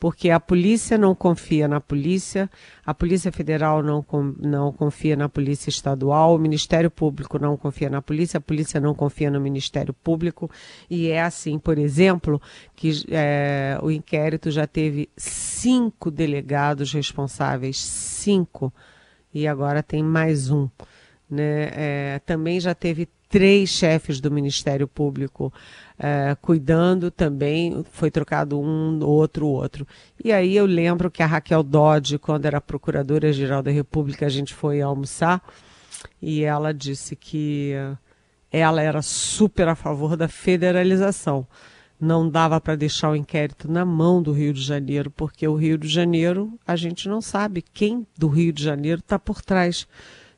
porque 0.03 0.31
a 0.31 0.41
polícia 0.41 0.99
não 0.99 1.15
confia 1.15 1.69
na 1.69 1.81
polícia, 1.81 2.51
a 2.85 2.93
Polícia 2.93 3.31
Federal 3.31 3.85
não, 3.85 4.05
não 4.37 4.73
confia 4.73 5.15
na 5.15 5.29
Polícia 5.29 5.71
Estadual, 5.71 6.35
o 6.35 6.39
Ministério 6.41 6.91
Público 6.91 7.39
não 7.39 7.57
confia 7.57 7.89
na 7.89 8.03
polícia, 8.03 8.39
a 8.39 8.41
polícia 8.41 8.81
não 8.81 8.97
confia 8.97 9.31
no 9.31 9.41
Ministério 9.41 9.95
Público, 9.95 10.51
e 10.91 11.09
é 11.09 11.23
assim, 11.23 11.57
por 11.57 11.79
exemplo, 11.79 12.43
que 12.75 12.91
é, 13.13 13.79
o 13.81 13.93
inquérito 13.93 14.51
já 14.51 14.67
teve 14.67 15.09
cinco 15.17 16.11
delegados 16.11 16.93
responsáveis, 16.93 17.79
cinco, 17.79 18.75
e 19.33 19.47
agora 19.47 19.85
tem 19.85 20.03
mais 20.03 20.51
um. 20.51 20.69
Né? 21.31 21.71
É, 21.77 22.21
também 22.27 22.59
já 22.59 22.75
teve 22.75 23.09
três 23.33 23.71
chefes 23.71 24.21
do 24.21 24.31
Ministério 24.31 24.87
Público 24.87 25.51
uh, 25.99 26.37
cuidando 26.43 27.11
também, 27.11 27.83
foi 27.91 28.11
trocado 28.11 28.61
um, 28.61 29.03
outro, 29.03 29.47
outro. 29.47 29.89
E 30.23 30.31
aí 30.31 30.55
eu 30.55 30.67
lembro 30.67 31.11
que 31.11 31.23
a 31.23 31.27
Raquel 31.27 31.63
Dodge, 31.63 32.19
quando 32.19 32.45
era 32.45 32.61
Procuradora-Geral 32.61 33.63
da 33.63 33.71
República, 33.71 34.27
a 34.27 34.29
gente 34.29 34.53
foi 34.53 34.83
almoçar 34.83 35.43
e 36.21 36.45
ela 36.45 36.75
disse 36.75 37.17
que 37.17 37.73
ela 38.51 38.83
era 38.83 39.01
super 39.01 39.67
a 39.67 39.75
favor 39.75 40.15
da 40.15 40.29
federalização. 40.29 41.47
Não 41.99 42.29
dava 42.29 42.61
para 42.61 42.77
deixar 42.77 43.13
o 43.13 43.17
inquérito 43.17 43.71
na 43.71 43.83
mão 43.83 44.23
do 44.23 44.33
Rio 44.33 44.53
de 44.53 44.61
Janeiro, 44.61 45.11
porque 45.11 45.49
o 45.49 45.55
Rio 45.55 45.79
de 45.79 45.89
Janeiro, 45.89 46.53
a 46.67 46.77
gente 46.77 47.09
não 47.09 47.23
sabe 47.23 47.63
quem 47.63 48.07
do 48.19 48.29
Rio 48.29 48.53
de 48.53 48.63
Janeiro 48.63 49.01
está 49.01 49.19
por 49.19 49.41
trás 49.41 49.89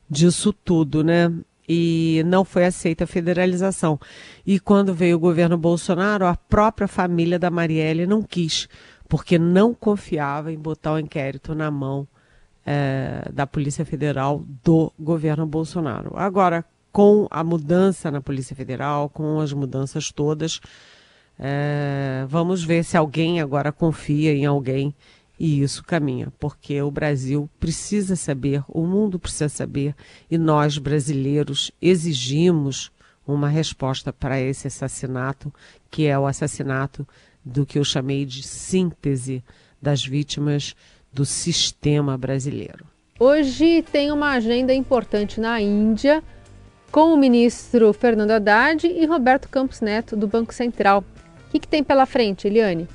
disso 0.09 0.53
tudo, 0.53 1.03
né? 1.03 1.33
E 1.69 2.23
não 2.27 2.45
foi 2.45 2.65
aceita 2.65 3.05
a 3.05 3.07
federalização. 3.07 3.99
E 4.47 4.59
quando 4.61 4.95
veio 4.95 5.17
o 5.17 5.21
governo 5.21 5.57
Bolsonaro, 5.57 6.27
a 6.27 6.37
própria 6.37 6.89
família 6.89 7.39
da 7.39 7.51
Marielle 7.51 8.07
não 8.07 8.23
quis, 8.23 8.69
porque 9.09 9.39
não 9.39 9.75
confiava 9.75 10.53
em 10.53 10.59
botar 10.59 10.93
o 10.93 10.99
inquérito 10.99 11.55
na 11.55 11.71
mão 11.71 12.07
é, 12.67 13.29
da 13.33 13.47
Polícia 13.47 13.85
Federal 13.85 14.45
do 14.63 14.93
governo 14.99 15.47
Bolsonaro. 15.47 16.13
Agora, 16.15 16.65
com 16.93 17.27
a 17.31 17.43
mudança 17.43 18.11
na 18.11 18.21
Polícia 18.21 18.55
Federal, 18.55 19.09
com 19.09 19.41
as 19.41 19.53
mudanças 19.53 20.13
todas, 20.13 20.61
é, 21.39 22.25
vamos 22.29 22.63
ver 22.63 22.85
se 22.85 22.97
alguém 22.97 23.41
agora 23.41 23.73
confia 23.73 24.33
em 24.33 24.47
alguém 24.47 24.95
e 25.39 25.63
isso 25.63 25.83
caminha, 25.85 26.33
porque 26.39 26.81
o 26.81 26.91
Brasil 26.91 27.49
precisa 27.59 28.17
saber, 28.17 28.63
o 28.69 28.87
mundo 28.87 29.19
precisa 29.19 29.49
saber, 29.49 29.95
e 30.31 30.39
nós 30.39 30.79
brasileiros 30.79 31.73
exigimos 31.83 32.93
uma 33.27 33.49
resposta 33.49 34.13
para 34.13 34.41
esse 34.41 34.67
assassinato, 34.67 35.53
que 35.91 36.07
é 36.07 36.19
o 36.19 36.27
assassinato 36.27 37.07
do 37.45 37.67
que 37.67 37.79
eu 37.79 37.85
chamei 37.85 38.25
de 38.25 38.43
síntese 38.43 39.43
das 39.81 40.05
vítimas 40.05 40.75
do 41.13 41.25
sistema 41.25 42.17
brasileiro. 42.17 42.87
Hoje 43.19 43.83
tem 43.93 44.11
uma 44.11 44.33
agenda 44.33 44.75
importante 44.75 45.41
na 45.41 45.61
Índia 45.61 46.23
com 46.91 47.13
o 47.13 47.17
ministro 47.17 47.93
Fernando 47.93 48.33
Haddad 48.33 48.87
e 48.87 49.05
Roberto 49.07 49.49
Campos 49.49 49.81
Neto 49.81 50.17
do 50.17 50.27
Banco 50.27 50.53
Central. 50.53 51.05
O 51.49 51.51
que, 51.51 51.61
que 51.61 51.69
tem 51.69 51.83
pela 51.83 52.07
frente, 52.07 52.47
Eliane? 52.47 52.89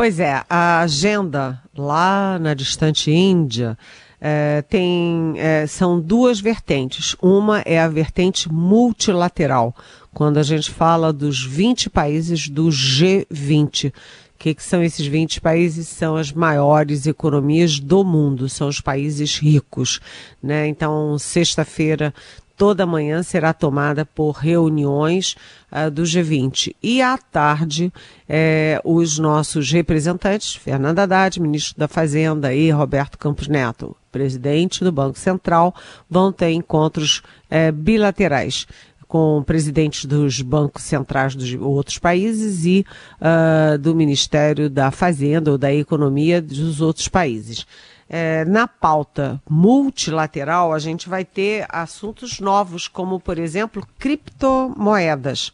Pois 0.00 0.18
é, 0.18 0.42
a 0.48 0.80
agenda 0.80 1.62
lá 1.76 2.38
na 2.38 2.54
distante 2.54 3.10
Índia 3.10 3.76
é, 4.18 4.62
tem, 4.62 5.34
é, 5.36 5.66
são 5.66 6.00
duas 6.00 6.40
vertentes. 6.40 7.14
Uma 7.20 7.60
é 7.66 7.78
a 7.78 7.86
vertente 7.86 8.50
multilateral, 8.50 9.76
quando 10.14 10.38
a 10.38 10.42
gente 10.42 10.70
fala 10.70 11.12
dos 11.12 11.44
20 11.44 11.90
países 11.90 12.48
do 12.48 12.68
G20. 12.68 13.90
O 13.90 13.92
que, 14.38 14.54
que, 14.54 14.62
são 14.62 14.82
esses 14.82 15.06
20 15.06 15.38
países? 15.38 15.86
São 15.86 16.16
as 16.16 16.32
maiores 16.32 17.06
economias 17.06 17.78
do 17.78 18.02
mundo, 18.02 18.48
são 18.48 18.68
os 18.68 18.80
países 18.80 19.36
ricos. 19.36 20.00
Né? 20.42 20.66
Então, 20.66 21.18
sexta-feira 21.18 22.14
toda 22.60 22.84
manhã 22.84 23.22
será 23.22 23.54
tomada 23.54 24.04
por 24.04 24.32
reuniões 24.32 25.34
uh, 25.72 25.90
do 25.90 26.02
G20. 26.02 26.76
E 26.82 27.00
à 27.00 27.16
tarde, 27.16 27.90
eh, 28.28 28.78
os 28.84 29.18
nossos 29.18 29.72
representantes, 29.72 30.56
Fernando 30.56 30.98
Haddad, 30.98 31.40
ministro 31.40 31.78
da 31.78 31.88
Fazenda, 31.88 32.52
e 32.52 32.70
Roberto 32.70 33.16
Campos 33.16 33.48
Neto, 33.48 33.96
presidente 34.12 34.84
do 34.84 34.92
Banco 34.92 35.18
Central, 35.18 35.74
vão 36.08 36.30
ter 36.30 36.50
encontros 36.50 37.22
eh, 37.48 37.72
bilaterais 37.72 38.66
com 39.08 39.42
presidentes 39.42 40.04
dos 40.04 40.42
bancos 40.42 40.82
centrais 40.82 41.34
dos 41.34 41.54
outros 41.54 41.98
países 41.98 42.66
e 42.66 42.84
uh, 43.20 43.78
do 43.78 43.94
Ministério 43.94 44.68
da 44.68 44.90
Fazenda 44.90 45.50
ou 45.50 45.58
da 45.58 45.74
Economia 45.74 46.42
dos 46.42 46.82
outros 46.82 47.08
países 47.08 47.66
é, 48.12 48.44
na 48.44 48.66
pauta 48.66 49.40
multilateral, 49.48 50.72
a 50.72 50.80
gente 50.80 51.08
vai 51.08 51.24
ter 51.24 51.64
assuntos 51.68 52.40
novos, 52.40 52.88
como, 52.88 53.20
por 53.20 53.38
exemplo, 53.38 53.86
criptomoedas. 54.00 55.52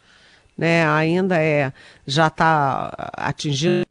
Né? 0.56 0.88
Ainda 0.88 1.36
é, 1.38 1.70
já 2.06 2.28
está 2.28 3.10
atingindo 3.12 3.84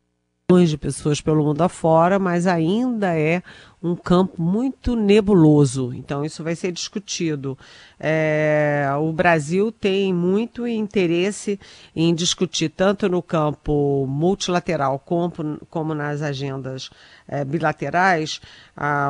milhões 0.49 0.71
de 0.71 0.79
pessoas 0.79 1.21
pelo 1.21 1.43
mundo 1.43 1.61
afora, 1.61 2.17
mas 2.17 2.47
ainda 2.47 3.15
é 3.15 3.43
um 3.85 3.95
campo 3.95 4.41
muito 4.41 4.95
nebuloso. 4.95 5.93
Então, 5.93 6.25
isso 6.25 6.43
vai 6.43 6.55
ser 6.55 6.71
discutido. 6.71 7.55
É, 7.99 8.89
o 8.99 9.13
Brasil 9.13 9.71
tem 9.71 10.11
muito 10.11 10.67
interesse 10.67 11.59
em 11.95 12.13
discutir, 12.13 12.69
tanto 12.69 13.07
no 13.07 13.21
campo 13.21 14.07
multilateral 14.07 14.97
como, 14.97 15.31
como 15.69 15.93
nas 15.93 16.23
agendas 16.23 16.89
é, 17.27 17.45
bilaterais, 17.45 18.41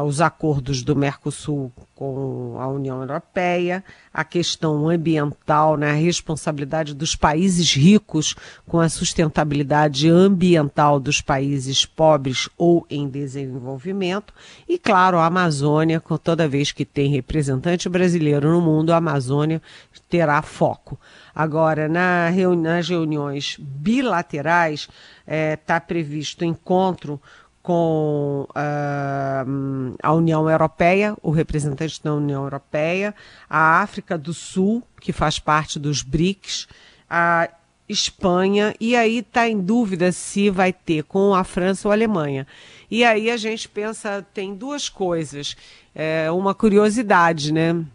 os 0.06 0.22
acordos 0.22 0.84
do 0.84 0.96
Mercosul 0.96 1.72
com 1.96 2.58
a 2.60 2.68
União 2.68 3.02
Europeia, 3.02 3.84
a 4.14 4.24
questão 4.24 4.90
ambiental, 4.90 5.78
né, 5.78 5.92
a 5.92 5.96
responsabilidade 5.96 6.94
dos 6.94 7.16
países 7.16 7.74
ricos 7.74 8.36
com 8.68 8.80
a 8.80 8.90
sustentabilidade 8.90 10.10
ambiental 10.10 11.00
dos 11.00 11.22
países 11.22 11.86
pobres 11.86 12.50
ou 12.58 12.86
em 12.90 13.08
desenvolvimento 13.10 14.34
E, 14.68 14.80
claro, 14.80 15.20
a 15.20 15.26
Amazônia, 15.28 16.02
toda 16.24 16.48
vez 16.48 16.72
que 16.72 16.84
tem 16.84 17.12
representante 17.12 17.88
brasileiro 17.88 18.52
no 18.52 18.60
mundo, 18.60 18.92
a 18.92 18.98
Amazônia 18.98 19.62
terá 20.10 20.42
foco. 20.42 21.00
Agora, 21.36 21.88
na 21.88 22.30
reuni 22.30 22.64
nas 22.64 22.90
reuniões 22.90 23.58
bilaterais, 23.60 24.90
está 25.28 25.76
é, 25.76 25.80
previsto 25.80 26.44
encontro 26.44 27.22
com 27.62 28.48
uh, 28.52 29.96
a 30.02 30.14
União 30.14 30.48
Europeia, 30.48 31.16
o 31.24 31.32
representante 31.32 32.02
da 32.04 32.14
União 32.14 32.44
Europeia, 32.44 33.14
a 33.50 33.82
África 33.82 34.20
do 34.20 34.36
Sul, 34.36 34.84
que 35.02 35.12
faz 35.12 35.40
parte 35.40 35.80
dos 35.80 36.04
BRICS, 36.04 36.68
a 37.10 37.50
Espanha, 37.88 38.74
e 38.80 38.96
aí 38.96 39.20
está 39.20 39.48
em 39.48 39.60
dúvida 39.60 40.12
se 40.12 40.50
vai 40.50 40.74
ter 40.74 41.04
com 41.04 41.36
a 41.36 41.44
França 41.44 41.88
ou 41.88 41.92
a 41.92 41.96
Alemanha. 41.96 42.48
E 42.90 43.04
aí 43.04 43.30
a 43.30 43.38
gente 43.38 43.70
pensa, 43.70 44.26
tem 44.34 44.56
duas 44.56 44.90
coisas. 44.90 45.56
É, 45.94 46.30
uma 46.32 46.54
curiosidade, 46.56 47.54
né? 47.54 47.86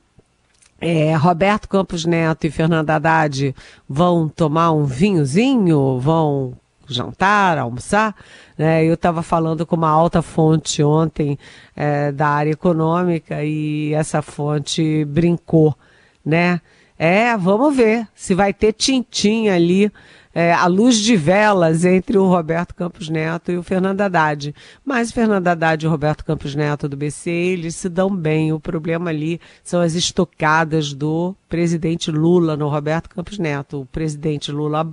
É, 0.80 1.14
Roberto 1.14 1.68
Campos 1.68 2.06
Neto 2.06 2.46
e 2.46 2.50
Fernanda 2.50 2.94
Haddad 2.94 3.54
vão 3.88 4.28
tomar 4.28 4.72
um 4.72 4.84
vinhozinho, 4.84 5.98
vão 5.98 6.56
jantar, 6.86 7.58
almoçar. 7.58 8.14
Né? 8.56 8.84
Eu 8.84 8.94
estava 8.94 9.22
falando 9.22 9.66
com 9.66 9.76
uma 9.76 9.90
alta 9.90 10.22
fonte 10.22 10.82
ontem 10.82 11.38
é, 11.76 12.10
da 12.10 12.28
área 12.28 12.52
econômica 12.52 13.44
e 13.44 13.92
essa 13.92 14.22
fonte 14.22 15.04
brincou, 15.04 15.76
né? 16.24 16.60
É, 17.02 17.34
vamos 17.34 17.74
ver 17.74 18.06
se 18.14 18.34
vai 18.34 18.52
ter 18.52 18.74
tintim 18.74 19.48
ali 19.48 19.90
é, 20.34 20.52
a 20.52 20.66
luz 20.66 20.98
de 20.98 21.16
velas 21.16 21.86
entre 21.86 22.18
o 22.18 22.26
Roberto 22.26 22.74
Campos 22.74 23.08
Neto 23.08 23.50
e 23.50 23.56
o 23.56 23.62
Fernando 23.62 24.02
Haddad. 24.02 24.54
Mas 24.84 25.08
o 25.08 25.14
Fernando 25.14 25.48
Haddad 25.48 25.82
e 25.82 25.88
o 25.88 25.90
Roberto 25.90 26.22
Campos 26.22 26.54
Neto 26.54 26.90
do 26.90 26.98
BC, 26.98 27.30
eles 27.30 27.74
se 27.74 27.88
dão 27.88 28.14
bem. 28.14 28.52
O 28.52 28.60
problema 28.60 29.08
ali 29.08 29.40
são 29.64 29.80
as 29.80 29.94
estocadas 29.94 30.92
do 30.92 31.34
presidente 31.48 32.10
Lula 32.10 32.54
no 32.54 32.68
Roberto 32.68 33.08
Campos 33.08 33.38
Neto. 33.38 33.80
O 33.80 33.86
presidente 33.86 34.52
Lula 34.52 34.86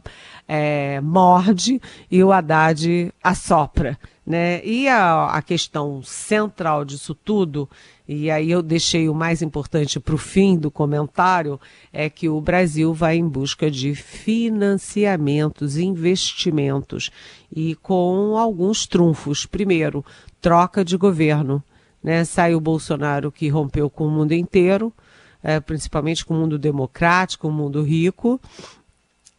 é, 0.47 1.01
morde 1.01 1.81
e 2.09 2.23
o 2.23 2.31
Haddad 2.31 3.13
assopra. 3.21 3.99
Né? 4.25 4.65
E 4.65 4.87
a, 4.87 5.25
a 5.25 5.41
questão 5.41 6.01
central 6.03 6.85
disso 6.85 7.13
tudo 7.13 7.69
e 8.07 8.31
aí 8.31 8.49
eu 8.49 8.61
deixei 8.61 9.09
o 9.09 9.13
mais 9.13 9.41
importante 9.41 9.99
para 9.99 10.15
o 10.15 10.17
fim 10.17 10.57
do 10.57 10.71
comentário, 10.71 11.59
é 11.91 12.09
que 12.09 12.29
o 12.29 12.39
Brasil 12.39 12.93
vai 12.93 13.17
em 13.17 13.27
busca 13.27 13.69
de 13.69 13.93
financiamentos, 13.93 15.77
investimentos, 15.77 17.11
e 17.53 17.75
com 17.75 18.37
alguns 18.37 18.87
trunfos. 18.87 19.45
Primeiro, 19.45 20.05
troca 20.39 20.85
de 20.85 20.95
governo. 20.95 21.61
Né? 22.01 22.23
O 22.55 22.59
Bolsonaro 22.61 23.29
que 23.31 23.49
rompeu 23.49 23.89
com 23.89 24.07
o 24.07 24.11
mundo 24.11 24.31
inteiro, 24.31 24.93
é, 25.43 25.59
principalmente 25.59 26.25
com 26.25 26.33
o 26.33 26.37
mundo 26.37 26.57
democrático, 26.57 27.49
o 27.49 27.51
mundo 27.51 27.83
rico, 27.83 28.39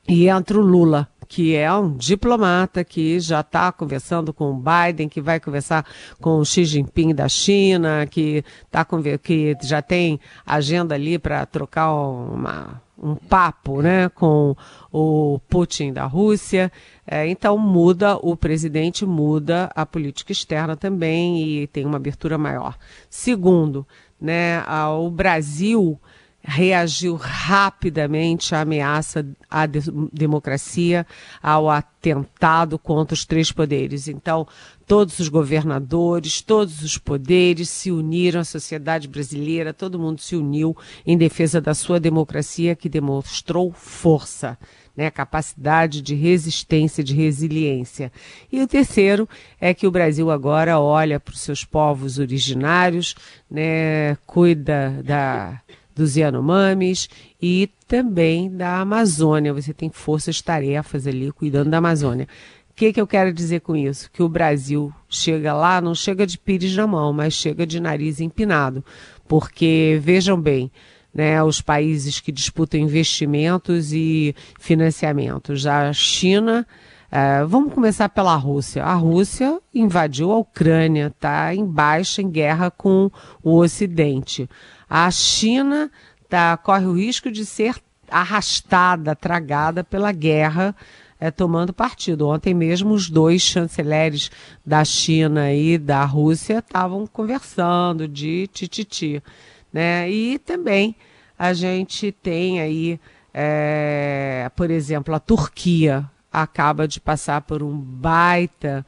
e 0.09 0.29
entra 0.29 0.59
o 0.59 0.63
Lula 0.63 1.09
que 1.29 1.55
é 1.55 1.71
um 1.73 1.95
diplomata 1.95 2.83
que 2.83 3.21
já 3.21 3.41
está 3.41 3.71
conversando 3.71 4.33
com 4.33 4.51
o 4.51 4.57
Biden, 4.57 5.11
que 5.11 5.21
vai 5.21 5.39
conversar 5.39 5.85
com 6.21 6.39
o 6.39 6.45
Xi 6.45 6.65
Jinping 6.65 7.15
da 7.15 7.29
China, 7.29 8.07
que, 8.07 8.43
tá, 8.71 8.85
que 9.23 9.55
já 9.63 9.83
tem 9.83 10.19
agenda 10.47 10.95
ali 10.95 11.19
para 11.19 11.45
trocar 11.45 11.93
uma, 11.93 12.81
um 13.01 13.15
papo 13.15 13.83
né, 13.83 14.09
com 14.09 14.57
o 14.91 15.39
Putin 15.51 15.93
da 15.93 16.07
Rússia. 16.07 16.73
É, 17.07 17.29
então 17.29 17.59
muda, 17.59 18.17
o 18.23 18.35
presidente 18.35 19.05
muda 19.05 19.71
a 19.75 19.85
política 19.85 20.33
externa 20.33 20.77
também 20.77 21.43
e 21.43 21.67
tem 21.67 21.85
uma 21.85 21.97
abertura 21.97 22.39
maior. 22.39 22.77
Segundo, 23.11 23.87
né, 24.19 24.65
o 24.97 25.11
Brasil 25.11 26.01
reagiu 26.43 27.15
rapidamente 27.17 28.55
à 28.55 28.61
ameaça 28.61 29.27
à 29.51 29.67
de 29.67 29.81
democracia, 30.13 31.07
ao 31.43 31.69
atentado 31.69 32.79
contra 32.79 33.15
os 33.15 33.25
três 33.25 33.51
poderes. 33.51 34.09
Então, 34.09 34.47
todos 34.87 35.19
os 35.19 35.29
governadores, 35.29 36.41
todos 36.41 36.83
os 36.83 36.97
poderes 36.97 37.69
se 37.69 37.91
uniram, 37.91 38.41
a 38.41 38.45
sociedade 38.45 39.09
brasileira, 39.09 39.75
todo 39.75 39.99
mundo 39.99 40.21
se 40.21 40.37
uniu 40.37 40.77
em 41.05 41.19
defesa 41.19 41.61
da 41.61 41.75
sua 41.75 42.01
democracia, 42.01 42.75
que 42.75 42.89
demonstrou 42.89 43.73
força. 43.73 44.57
Né, 44.97 45.13
capacidade 45.13 46.03
de 46.03 46.17
resistência, 46.17 47.05
de 47.05 47.15
resiliência. 47.15 48.11
E 48.51 48.61
o 48.61 48.67
terceiro 48.67 49.29
é 49.61 49.73
que 49.73 49.87
o 49.87 49.93
Brasil 49.93 50.29
agora 50.29 50.81
olha 50.81 51.21
para 51.21 51.35
os 51.35 51.41
seus 51.41 51.65
povos 51.65 52.19
originários, 52.19 53.15
né, 53.49 54.17
cuida 54.27 55.01
da, 55.05 55.63
dos 55.99 56.17
Yanomamis 56.17 57.09
e 57.43 57.69
também 57.89 58.49
da 58.49 58.81
Amazônia. 58.81 59.53
Você 59.53 59.75
tem 59.75 59.91
forças-tarefas 59.91 61.07
ali 61.07 61.33
cuidando 61.33 61.71
da 61.71 61.79
Amazônia. 61.79 62.29
O 62.71 62.75
que, 62.79 62.93
que 62.93 63.01
eu 63.01 63.07
quero 63.07 63.33
dizer 63.33 63.61
com 63.61 63.75
isso? 63.75 64.09
Que 64.13 64.23
o 64.23 64.29
Brasil 64.29 64.93
chega 65.09 65.53
lá, 65.53 65.81
não 65.81 65.97
chega 65.97 66.25
de 66.25 66.39
pires 66.39 66.75
na 66.77 66.87
mão, 66.87 67.13
mas 67.13 67.35
chega 67.35 67.67
de 67.67 67.81
nariz 67.81 68.21
empinado. 68.21 68.85
Porque, 69.27 69.99
vejam 70.01 70.41
bem, 70.41 70.71
né, 71.13 71.43
os 71.43 71.61
países 71.61 72.21
que 72.21 72.31
disputam 72.31 72.79
investimentos 72.79 73.93
e 73.93 74.33
financiamentos. 74.61 75.67
A 75.67 75.93
China, 75.93 76.65
é, 77.11 77.45
vamos 77.45 77.75
começar 77.75 78.09
pela 78.11 78.37
Rússia. 78.37 78.85
A 78.85 78.95
Rússia 78.95 79.59
invadiu 79.75 80.31
a 80.31 80.39
Ucrânia, 80.39 81.09
está 81.09 81.53
em 81.53 81.67
baixa, 81.67 82.23
em 82.23 82.31
guerra 82.31 82.71
com 82.71 83.11
o 83.43 83.57
Ocidente. 83.57 84.49
A 84.89 85.11
China 85.11 85.91
tá, 86.29 86.57
corre 86.57 86.87
o 86.87 86.97
risco 86.97 87.31
de 87.31 87.45
ser 87.45 87.75
arrastada, 88.11 89.15
tragada 89.15 89.85
pela 89.85 90.13
guerra, 90.13 90.75
é, 91.21 91.31
tomando 91.31 91.73
partido. 91.73 92.29
Ontem 92.29 92.55
mesmo 92.55 92.93
os 92.95 93.11
dois 93.11 93.43
chanceleres 93.43 94.31
da 94.65 94.85
China 94.85 95.53
e 95.53 95.77
da 95.77 96.05
Rússia 96.05 96.59
estavam 96.59 97.07
conversando 97.07 98.07
de 98.07 98.47
tititi. 98.49 99.23
Né? 99.73 100.11
E 100.11 100.39
também 100.39 100.95
a 101.39 101.53
gente 101.53 102.13
tem 102.13 102.61
aí, 102.61 103.01
é, 103.33 104.51
por 104.57 104.71
exemplo, 104.71 105.15
a 105.15 105.21
Turquia 105.21 106.09
acaba 106.33 106.87
de 106.87 107.01
passar 107.01 107.41
por 107.43 107.63
um 107.63 107.77
baita, 107.77 108.85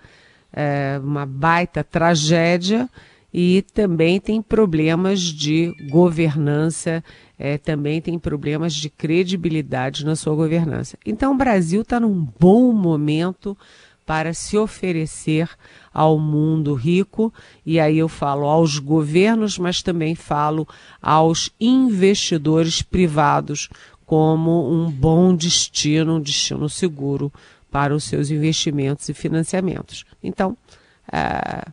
é, 0.53 1.01
uma 1.03 1.27
baita 1.27 1.83
tragédia 1.83 2.89
e 3.33 3.63
também 3.73 4.21
tem 4.21 4.43
problemas 4.43 5.21
de 5.21 5.73
governança, 5.89 7.03
é, 7.39 7.57
também 7.57 8.01
tem 8.01 8.19
problemas 8.19 8.75
de 8.75 8.91
credibilidade 8.91 10.05
na 10.05 10.17
sua 10.17 10.35
governança. 10.35 10.99
Então, 11.07 11.33
o 11.33 11.37
Brasil 11.37 11.83
está 11.83 12.01
num 12.01 12.27
bom 12.39 12.73
momento 12.73 13.57
para 14.05 14.35
se 14.35 14.59
oferecer 14.59 15.49
ao 15.95 16.19
mundo 16.19 16.75
rico, 16.75 17.33
e 17.65 17.79
aí 17.79 17.99
eu 17.99 18.09
falo 18.09 18.45
aos 18.45 18.79
governos, 18.79 19.57
mas 19.57 19.83
também 19.83 20.17
falo 20.17 20.67
aos 21.01 21.51
investidores 21.61 22.83
privados 22.83 23.69
como 24.05 24.69
um 24.69 24.91
bom 24.91 25.33
destino, 25.37 26.17
um 26.17 26.21
destino 26.21 26.69
seguro 26.69 27.33
para 27.71 27.95
os 27.95 28.03
seus 28.03 28.31
investimentos 28.31 29.09
e 29.09 29.15
financiamentos. 29.15 30.05
Então, 30.21 30.57
é, 31.13 31.71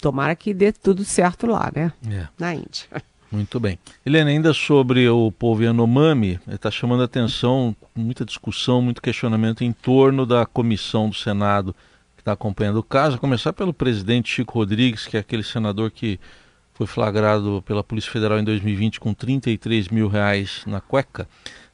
tomara 0.00 0.34
que 0.34 0.54
dê 0.54 0.72
tudo 0.72 1.04
certo 1.04 1.46
lá, 1.46 1.70
né? 1.74 1.92
É. 2.08 2.28
Na 2.38 2.54
Índia. 2.54 2.86
Muito 3.30 3.60
bem. 3.60 3.78
Helena, 4.06 4.30
ainda 4.30 4.54
sobre 4.54 5.06
o 5.08 5.30
povo 5.30 5.62
Yanomami, 5.62 6.40
está 6.48 6.70
chamando 6.70 7.02
a 7.02 7.04
atenção, 7.04 7.76
muita 7.94 8.24
discussão, 8.24 8.80
muito 8.80 9.02
questionamento 9.02 9.62
em 9.62 9.72
torno 9.72 10.24
da 10.24 10.46
comissão 10.46 11.10
do 11.10 11.14
Senado 11.14 11.74
que 12.16 12.22
está 12.22 12.32
acompanhando 12.32 12.78
o 12.78 12.82
caso, 12.82 13.16
a 13.16 13.18
começar 13.18 13.52
pelo 13.52 13.74
presidente 13.74 14.30
Chico 14.30 14.54
Rodrigues, 14.58 15.06
que 15.06 15.16
é 15.16 15.20
aquele 15.20 15.42
senador 15.42 15.90
que 15.90 16.18
foi 16.72 16.86
flagrado 16.86 17.62
pela 17.66 17.84
Polícia 17.84 18.10
Federal 18.10 18.38
em 18.38 18.44
2020 18.44 18.98
com 18.98 19.12
33 19.12 19.88
mil 19.88 20.08
reais 20.08 20.62
na 20.66 20.80
cueca. 20.80 21.28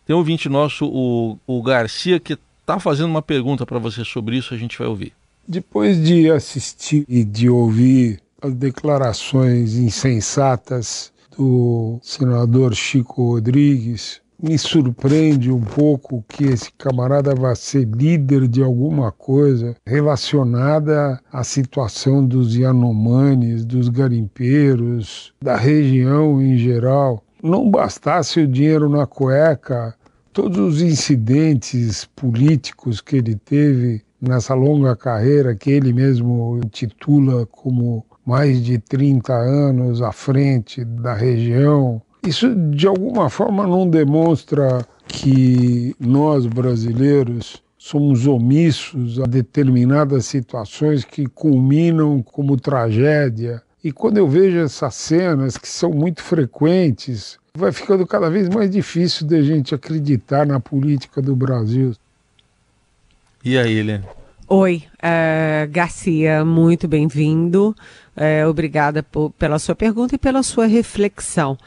Tem 0.05 0.15
um 0.15 0.19
ouvinte 0.19 0.49
nosso, 0.49 0.87
o, 0.87 1.39
o 1.47 1.63
Garcia, 1.63 2.19
que 2.19 2.37
está 2.61 2.81
fazendo 2.81 3.11
uma 3.11 3.23
pergunta 3.23 3.65
para 3.65 3.79
você 3.79 4.05
sobre 4.05 4.37
isso, 4.37 4.55
a 4.55 4.57
gente 4.57 4.79
vai 4.79 4.89
ouvir. 4.89 5.13
Depois 5.47 6.03
de 6.03 6.31
assistir 6.31 7.05
e 7.07 7.23
de 7.23 7.51
ouvir 7.51 8.19
as 8.41 8.55
declarações 8.55 9.75
insensatas 9.75 11.13
do 11.37 11.99
senador 12.03 12.75
Chico 12.75 13.33
Rodrigues, 13.33 14.23
me 14.43 14.59
surpreende 14.59 15.51
um 15.51 15.61
pouco 15.61 16.25
que 16.29 16.45
esse 16.45 16.73
camarada 16.73 17.35
vá 17.35 17.55
ser 17.55 17.87
líder 17.87 18.49
de 18.49 18.63
alguma 18.63 19.13
coisa 19.13 19.77
relacionada 19.87 21.21
à 21.31 21.45
situação 21.45 22.27
dos 22.27 22.55
Yanomanes, 22.55 23.67
dos 23.67 23.91
garimpeiros, 23.91 25.35
da 25.43 25.57
região 25.57 26.41
em 26.41 26.57
geral. 26.57 27.23
Não 27.43 27.71
bastasse 27.71 28.41
o 28.41 28.49
dinheiro 28.49 28.89
na 28.89 29.07
cueca, 29.07 29.95
todos 30.33 30.59
os 30.59 30.83
incidentes 30.83 32.07
políticos 32.17 33.01
que 33.01 33.17
ele 33.17 33.37
teve 33.37 34.03
nessa 34.29 34.55
longa 34.55 34.97
carreira 34.97 35.55
que 35.55 35.71
ele 35.71 35.93
mesmo 35.93 36.61
intitula 36.65 37.47
como 37.47 38.05
mais 38.25 38.63
de 38.63 38.79
30 38.79 39.33
anos 39.33 40.01
à 40.01 40.13
frente 40.13 40.85
da 40.85 41.15
região. 41.15 42.01
Isso 42.27 42.55
de 42.55 42.87
alguma 42.87 43.29
forma 43.29 43.67
não 43.67 43.89
demonstra 43.89 44.87
que 45.07 45.95
nós 46.01 46.47
brasileiros 46.47 47.63
somos 47.77 48.27
omissos 48.27 49.21
a 49.21 49.25
determinadas 49.25 50.25
situações 50.25 51.05
que 51.05 51.27
culminam 51.27 52.23
como 52.23 52.57
tragédia. 52.57 53.63
E 53.83 53.93
quando 53.93 54.17
eu 54.17 54.27
vejo 54.27 54.57
essas 54.57 54.95
cenas 54.95 55.59
que 55.59 55.69
são 55.69 55.91
muito 55.91 56.23
frequentes, 56.23 57.39
vai 57.55 57.71
ficando 57.71 58.07
cada 58.07 58.31
vez 58.31 58.49
mais 58.49 58.71
difícil 58.71 59.27
de 59.27 59.37
a 59.37 59.43
gente 59.43 59.75
acreditar 59.75 60.47
na 60.47 60.59
política 60.59 61.21
do 61.21 61.37
Brasil. 61.37 61.93
E 63.45 63.59
aí, 63.59 63.79
Helene? 63.79 64.05
Oi, 64.49 64.85
uh, 64.97 65.71
Garcia, 65.71 66.45
muito 66.45 66.89
bem-vindo. 66.89 67.77
Uh, 68.17 68.49
obrigada 68.49 69.03
por, 69.03 69.31
pela 69.33 69.59
sua 69.59 69.75
pergunta 69.75 70.15
e 70.15 70.19
pela 70.19 70.43
sua 70.43 70.67
reflexão. 70.67 71.59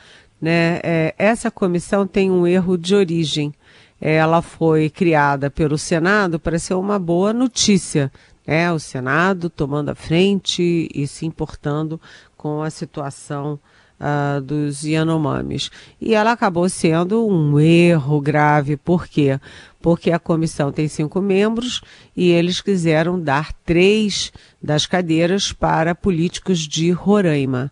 Né? 0.42 0.78
Uh, 0.78 1.14
essa 1.18 1.52
comissão 1.52 2.08
tem 2.08 2.32
um 2.32 2.48
erro 2.48 2.78
de 2.78 2.96
origem 2.96 3.54
ela 4.00 4.42
foi 4.42 4.90
criada 4.90 5.50
pelo 5.50 5.78
Senado 5.78 6.40
para 6.40 6.60
ser 6.60 6.76
uma 6.76 7.00
boa 7.00 7.34
notícia. 7.34 8.12
Né? 8.46 8.72
O 8.72 8.80
Senado 8.80 9.50
tomando 9.50 9.90
a 9.90 9.96
frente 9.96 10.88
e 10.94 11.08
se 11.08 11.26
importando 11.26 12.00
com 12.36 12.62
a 12.62 12.70
situação 12.70 13.60
uh, 14.00 14.42
dos 14.42 14.84
Yanomamis. 14.84 15.70
E 16.00 16.14
ela 16.14 16.32
acabou 16.32 16.68
sendo 16.70 17.28
um 17.28 17.60
erro 17.60 18.22
grave. 18.22 18.78
Por 18.78 19.08
quê? 19.08 19.40
Porque 19.82 20.12
a 20.12 20.20
comissão 20.20 20.72
tem 20.72 20.88
cinco 20.88 21.22
membros 21.22 21.82
e 22.16 22.30
eles 22.30 22.62
quiseram 22.62 23.20
dar 23.20 23.54
três 23.66 24.32
das 24.62 24.86
cadeiras 24.86 25.52
para 25.52 25.96
políticos 25.96 26.60
de 26.60 26.92
Roraima. 26.92 27.72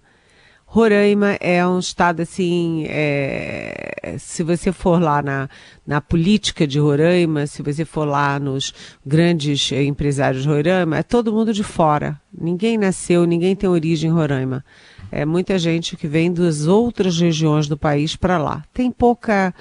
Roraima 0.65 1.38
é 1.39 1.65
um 1.65 1.80
estado 1.80 2.21
assim, 2.21 2.86
é, 2.89 4.15
se 4.19 4.43
você 4.43 4.71
for 4.71 5.01
lá 5.01 5.21
na, 5.21 5.49
na 5.88 6.01
política 6.01 6.67
de 6.67 6.80
Roraima, 6.80 7.47
se 7.47 7.62
você 7.62 7.86
for 7.86 8.06
lá 8.06 8.38
nos 8.39 8.73
grandes 9.06 9.71
empresários 9.71 10.43
de 10.43 10.49
Roraima, 10.49 10.97
é 10.97 11.04
todo 11.04 11.32
mundo 11.32 11.54
de 11.54 11.63
fora. 11.63 12.19
Ninguém 12.38 12.78
nasceu, 12.78 13.25
ninguém 13.25 13.56
tem 13.56 13.69
origem 13.69 14.10
em 14.10 14.13
Roraima. 14.13 14.65
É 15.12 15.23
muita 15.23 15.58
gente 15.58 15.95
que 15.95 16.08
vem 16.08 16.34
das 16.34 16.67
outras 16.67 17.19
regiões 17.19 17.67
do 17.67 17.78
país 17.78 18.15
para 18.15 18.38
lá. 18.38 18.63
Tem 18.73 18.91
pouca 18.91 19.54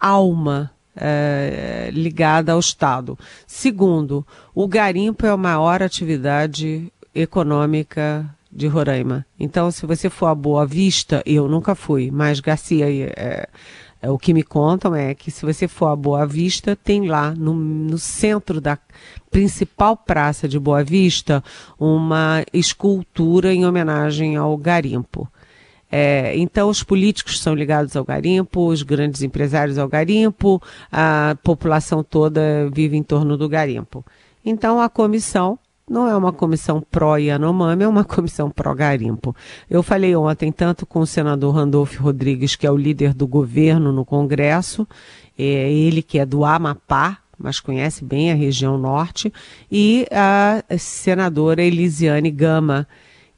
alma 0.00 0.70
é, 0.96 1.90
ligada 1.92 2.52
ao 2.52 2.60
Estado. 2.60 3.18
Segundo, 3.46 4.26
o 4.54 4.66
garimpo 4.66 5.26
é 5.26 5.28
a 5.28 5.36
maior 5.36 5.82
atividade 5.82 6.90
econômica 7.14 8.24
de 8.50 8.66
Roraima. 8.66 9.26
Então, 9.38 9.70
se 9.70 9.86
você 9.86 10.08
for 10.08 10.26
a 10.26 10.34
Boa 10.34 10.66
Vista, 10.66 11.22
eu 11.26 11.48
nunca 11.48 11.74
fui, 11.74 12.10
mas 12.10 12.40
Garcia, 12.40 12.86
é, 12.88 13.48
é, 14.00 14.10
o 14.10 14.18
que 14.18 14.32
me 14.32 14.42
contam 14.42 14.94
é 14.94 15.14
que 15.14 15.30
se 15.30 15.44
você 15.44 15.66
for 15.66 15.86
a 15.86 15.96
Boa 15.96 16.26
Vista, 16.26 16.76
tem 16.76 17.06
lá 17.06 17.34
no, 17.34 17.54
no 17.54 17.98
centro 17.98 18.60
da 18.60 18.78
principal 19.30 19.96
praça 19.96 20.48
de 20.48 20.58
Boa 20.58 20.82
Vista 20.82 21.42
uma 21.78 22.44
escultura 22.52 23.52
em 23.52 23.66
homenagem 23.66 24.36
ao 24.36 24.56
garimpo. 24.56 25.28
É, 25.90 26.36
então, 26.36 26.68
os 26.68 26.82
políticos 26.82 27.40
são 27.40 27.54
ligados 27.54 27.96
ao 27.96 28.04
garimpo, 28.04 28.66
os 28.68 28.82
grandes 28.82 29.22
empresários 29.22 29.78
ao 29.78 29.88
garimpo, 29.88 30.60
a 30.90 31.36
população 31.42 32.02
toda 32.02 32.68
vive 32.72 32.96
em 32.96 33.02
torno 33.02 33.36
do 33.36 33.48
garimpo. 33.48 34.04
Então, 34.44 34.80
a 34.80 34.88
comissão 34.88 35.58
não 35.88 36.08
é 36.08 36.16
uma 36.16 36.32
comissão 36.32 36.80
pró-Yanomami, 36.90 37.84
é 37.84 37.88
uma 37.88 38.02
comissão 38.04 38.50
pró-garimpo. 38.50 39.34
Eu 39.70 39.82
falei 39.82 40.14
ontem 40.16 40.50
tanto 40.50 40.84
com 40.84 41.00
o 41.00 41.06
senador 41.06 41.54
Randolfo 41.54 42.02
Rodrigues, 42.02 42.56
que 42.56 42.66
é 42.66 42.70
o 42.70 42.76
líder 42.76 43.14
do 43.14 43.26
governo 43.26 43.92
no 43.92 44.04
Congresso, 44.04 44.86
é 45.38 45.72
ele 45.72 46.02
que 46.02 46.18
é 46.18 46.26
do 46.26 46.44
Amapá, 46.44 47.18
mas 47.38 47.60
conhece 47.60 48.04
bem 48.04 48.32
a 48.32 48.34
região 48.34 48.78
norte, 48.78 49.32
e 49.70 50.06
a 50.10 50.62
senadora 50.78 51.62
Elisiane 51.62 52.30
Gama, 52.30 52.88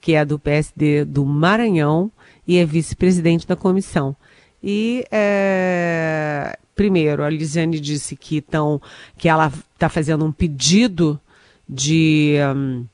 que 0.00 0.14
é 0.14 0.24
do 0.24 0.38
PSD 0.38 1.04
do 1.04 1.24
Maranhão 1.24 2.10
e 2.46 2.56
é 2.56 2.64
vice-presidente 2.64 3.46
da 3.46 3.56
comissão. 3.56 4.16
E 4.62 5.04
é, 5.10 6.56
primeiro, 6.74 7.22
a 7.22 7.28
Elisiane 7.30 7.78
disse 7.78 8.16
que, 8.16 8.40
tão, 8.40 8.80
que 9.16 9.28
ela 9.28 9.52
está 9.74 9.88
fazendo 9.88 10.24
um 10.24 10.32
pedido 10.32 11.20
de 11.68 12.36
um, 12.56 12.86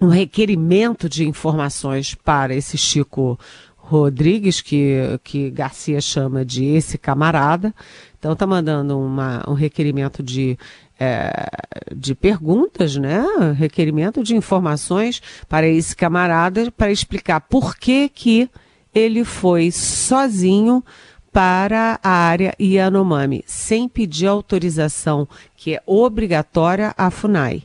um 0.00 0.08
requerimento 0.08 1.08
de 1.08 1.26
informações 1.26 2.14
para 2.14 2.54
esse 2.54 2.78
Chico 2.78 3.38
Rodrigues, 3.76 4.60
que, 4.60 4.96
que 5.22 5.50
Garcia 5.50 6.00
chama 6.00 6.44
de 6.44 6.64
esse 6.64 6.96
camarada. 6.96 7.74
Então 8.18 8.32
está 8.32 8.46
mandando 8.46 8.98
uma, 8.98 9.42
um 9.46 9.52
requerimento 9.52 10.22
de, 10.22 10.58
é, 10.98 11.48
de 11.94 12.14
perguntas, 12.14 12.96
né? 12.96 13.24
Requerimento 13.56 14.22
de 14.22 14.34
informações 14.34 15.20
para 15.48 15.68
esse 15.68 15.94
camarada 15.94 16.70
para 16.70 16.90
explicar 16.90 17.40
por 17.40 17.76
que, 17.76 18.08
que 18.08 18.48
ele 18.94 19.24
foi 19.24 19.70
sozinho 19.70 20.82
para 21.30 21.98
a 22.02 22.10
área 22.10 22.54
Yanomami, 22.60 23.42
sem 23.44 23.88
pedir 23.88 24.28
autorização, 24.28 25.28
que 25.56 25.74
é 25.74 25.82
obrigatória 25.84 26.94
à 26.96 27.10
FUNAI 27.10 27.64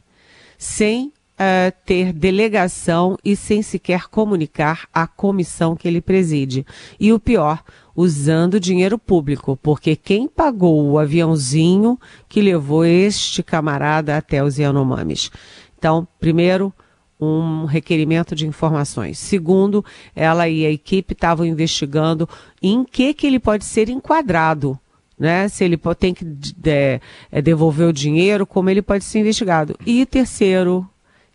sem 0.60 1.08
uh, 1.08 1.74
ter 1.86 2.12
delegação 2.12 3.18
e 3.24 3.34
sem 3.36 3.62
sequer 3.62 4.10
comunicar 4.10 4.88
à 4.94 5.08
comissão 5.08 5.76
que 5.76 5.88
ele 5.88 6.02
preside. 6.02 6.66
E 7.00 7.14
o 7.14 7.20
pior, 7.20 7.64
usando 7.96 8.60
dinheiro 8.60 9.00
público, 9.00 9.58
porque 9.64 9.96
quem 9.96 10.28
pagou 10.28 10.86
o 10.86 11.00
aviãozinho 11.00 11.98
que 12.28 12.42
levou 12.42 12.84
este 12.84 13.42
camarada 13.42 14.18
até 14.18 14.44
os 14.44 14.60
Yanomamis? 14.60 15.32
Então, 15.78 16.06
primeiro, 16.20 16.74
um 17.18 17.64
requerimento 17.66 18.36
de 18.36 18.46
informações. 18.46 19.18
Segundo, 19.18 19.84
ela 20.14 20.48
e 20.50 20.66
a 20.66 20.70
equipe 20.70 21.14
estavam 21.14 21.46
investigando 21.46 22.28
em 22.62 22.84
que, 22.84 23.14
que 23.14 23.26
ele 23.26 23.40
pode 23.40 23.64
ser 23.64 23.90
enquadrado 23.90 24.78
né? 25.20 25.50
Se 25.50 25.66
ele 25.66 25.78
tem 26.00 26.14
que 26.14 26.26
é, 26.66 27.02
é, 27.32 27.42
devolver 27.42 27.88
o 27.88 27.94
dinheiro, 27.94 28.48
como 28.48 28.70
ele 28.70 28.82
pode 28.82 29.04
ser 29.04 29.20
investigado. 29.20 29.76
E 29.86 30.06
terceiro, 30.06 30.88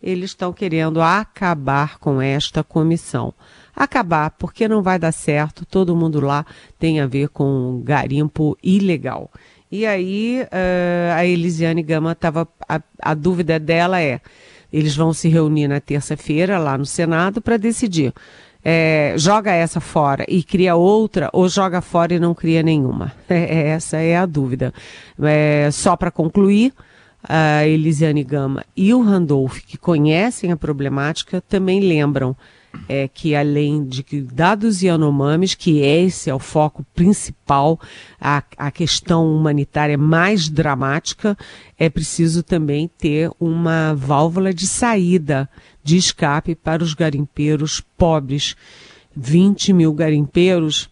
eles 0.03 0.31
estão 0.31 0.53
querendo 0.53 1.03
acabar 1.03 1.99
com 1.99 2.21
esta 2.21 2.65
comissão. 2.65 3.35
Acabar, 3.77 4.31
porque 4.31 4.67
não 4.67 4.83
vai 4.83 4.99
dar 4.99 5.13
certo, 5.13 5.67
todo 5.67 5.97
mundo 5.97 6.21
lá 6.21 6.47
tem 6.79 7.01
a 7.01 7.07
ver 7.07 7.29
com 7.29 7.83
garimpo 7.85 8.57
ilegal. 8.63 9.31
E 9.71 9.85
aí 9.85 10.43
uh, 10.43 11.15
a 11.17 11.27
Elisiane 11.27 11.83
Gama 11.83 12.13
estava. 12.13 12.47
A, 12.69 12.81
a 13.03 13.13
dúvida 13.13 13.59
dela 13.59 14.01
é: 14.01 14.21
eles 14.73 14.95
vão 14.95 15.13
se 15.13 15.29
reunir 15.29 15.67
na 15.67 15.81
terça-feira 15.81 16.59
lá 16.59 16.79
no 16.79 16.87
Senado 16.87 17.43
para 17.43 17.57
decidir 17.57 18.15
é, 18.65 19.15
joga 19.19 19.53
essa 19.53 19.81
fora 19.81 20.25
e 20.27 20.43
cria 20.43 20.75
outra, 20.75 21.29
ou 21.33 21.49
joga 21.49 21.81
fora 21.81 22.15
e 22.15 22.19
não 22.19 22.35
cria 22.35 22.63
nenhuma? 22.63 23.13
É, 23.29 23.37
é 23.37 23.69
essa 23.69 23.99
é 23.99 24.17
a 24.17 24.27
dúvida. 24.27 24.73
É, 25.21 25.69
só 25.73 25.97
para 25.97 26.11
concluir, 26.11 26.73
a 27.27 27.67
Elisiane 27.67 28.23
Gama 28.23 28.65
e 28.77 28.93
o 28.93 29.03
Randolph, 29.03 29.61
que 29.61 29.79
conhecem 29.79 30.53
a 30.53 30.57
problemática, 30.57 31.41
também 31.41 31.81
lembram 31.81 32.37
é 32.89 33.09
que 33.09 33.35
além 33.35 33.85
de 33.85 34.03
que 34.03 34.21
dados 34.21 34.83
Yanomamis, 34.83 35.55
que 35.55 35.79
esse 35.81 36.31
é 36.31 36.35
o 36.35 36.39
foco 36.39 36.85
principal, 36.95 37.81
a, 38.21 38.43
a 38.57 38.71
questão 38.71 39.35
humanitária 39.35 39.99
mais 39.99 40.49
dramática, 40.49 41.37
é 41.79 41.89
preciso 41.89 42.43
também 42.43 42.89
ter 42.99 43.31
uma 43.41 43.95
válvula 43.95 44.53
de 44.53 44.67
saída, 44.67 45.49
de 45.83 45.97
escape 45.97 46.55
para 46.55 46.83
os 46.83 46.95
garimpeiros 46.95 47.81
pobres. 47.97 48.57
20 49.17 49.73
mil 49.73 49.93
garimpeiros 49.93 50.91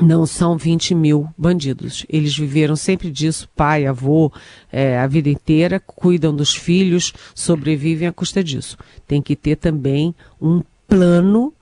não 0.00 0.24
são 0.24 0.56
20 0.56 0.94
mil 0.94 1.28
bandidos. 1.36 2.06
Eles 2.08 2.36
viveram 2.36 2.76
sempre 2.76 3.10
disso, 3.10 3.48
pai, 3.54 3.86
avô, 3.86 4.32
é, 4.72 4.98
a 4.98 5.06
vida 5.06 5.28
inteira, 5.28 5.80
cuidam 5.80 6.34
dos 6.34 6.54
filhos, 6.54 7.12
sobrevivem 7.34 8.08
à 8.08 8.12
custa 8.12 8.42
disso. 8.42 8.76
Tem 9.06 9.20
que 9.20 9.36
ter 9.36 9.56
também 9.56 10.14
um 10.40 10.62
plano 10.90 11.54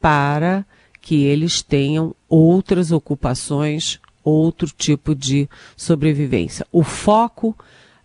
para 0.00 0.64
que 1.00 1.24
eles 1.24 1.62
tenham 1.62 2.14
outras 2.28 2.92
ocupações, 2.92 3.98
outro 4.22 4.68
tipo 4.76 5.14
de 5.14 5.48
sobrevivência. 5.76 6.66
O 6.70 6.82
foco 6.84 7.56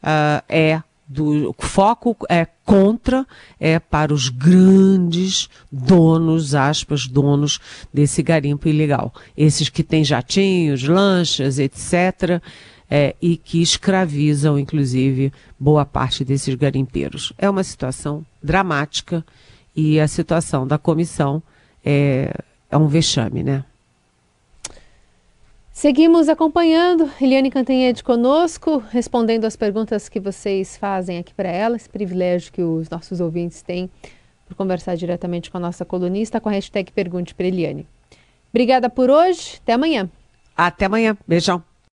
uh, 0.01 0.41
é 0.47 0.81
do 1.05 1.49
o 1.49 1.55
foco 1.59 2.15
é 2.29 2.47
contra 2.65 3.27
é 3.59 3.77
para 3.77 4.13
os 4.13 4.29
grandes 4.29 5.49
donos, 5.69 6.55
aspas, 6.55 7.05
donos 7.05 7.59
desse 7.93 8.23
garimpo 8.23 8.69
ilegal. 8.69 9.13
Esses 9.35 9.67
que 9.67 9.83
têm 9.83 10.03
jatinhos, 10.03 10.83
lanchas, 10.83 11.59
etc., 11.59 12.41
é, 12.89 13.15
e 13.19 13.37
que 13.37 13.59
escravizam, 13.59 14.59
inclusive, 14.59 15.33
boa 15.59 15.83
parte 15.83 16.23
desses 16.23 16.53
garimpeiros. 16.53 17.33
É 17.39 17.49
uma 17.49 17.63
situação 17.63 18.23
dramática 18.41 19.25
e 19.75 19.99
a 19.99 20.07
situação 20.07 20.67
da 20.67 20.77
comissão 20.77 21.41
é, 21.83 22.33
é 22.69 22.77
um 22.77 22.87
vexame, 22.87 23.43
né? 23.43 23.63
Seguimos 25.71 26.29
acompanhando 26.29 27.09
Eliane 27.19 27.49
Cantanhede 27.49 28.03
conosco, 28.03 28.77
respondendo 28.91 29.45
as 29.45 29.55
perguntas 29.55 30.07
que 30.07 30.19
vocês 30.19 30.77
fazem 30.77 31.17
aqui 31.17 31.33
para 31.33 31.49
ela, 31.49 31.75
esse 31.75 31.89
privilégio 31.89 32.53
que 32.53 32.61
os 32.61 32.87
nossos 32.89 33.19
ouvintes 33.19 33.63
têm 33.63 33.89
por 34.45 34.55
conversar 34.55 34.95
diretamente 34.95 35.49
com 35.49 35.57
a 35.57 35.59
nossa 35.59 35.83
colunista 35.83 36.39
com 36.39 36.47
a 36.47 36.51
hashtag 36.51 36.91
Pergunte 36.91 37.33
para 37.33 37.47
Eliane. 37.47 37.87
Obrigada 38.51 38.87
por 38.87 39.09
hoje, 39.09 39.59
até 39.63 39.73
amanhã. 39.73 40.09
Até 40.55 40.85
amanhã, 40.85 41.17
beijão. 41.27 41.72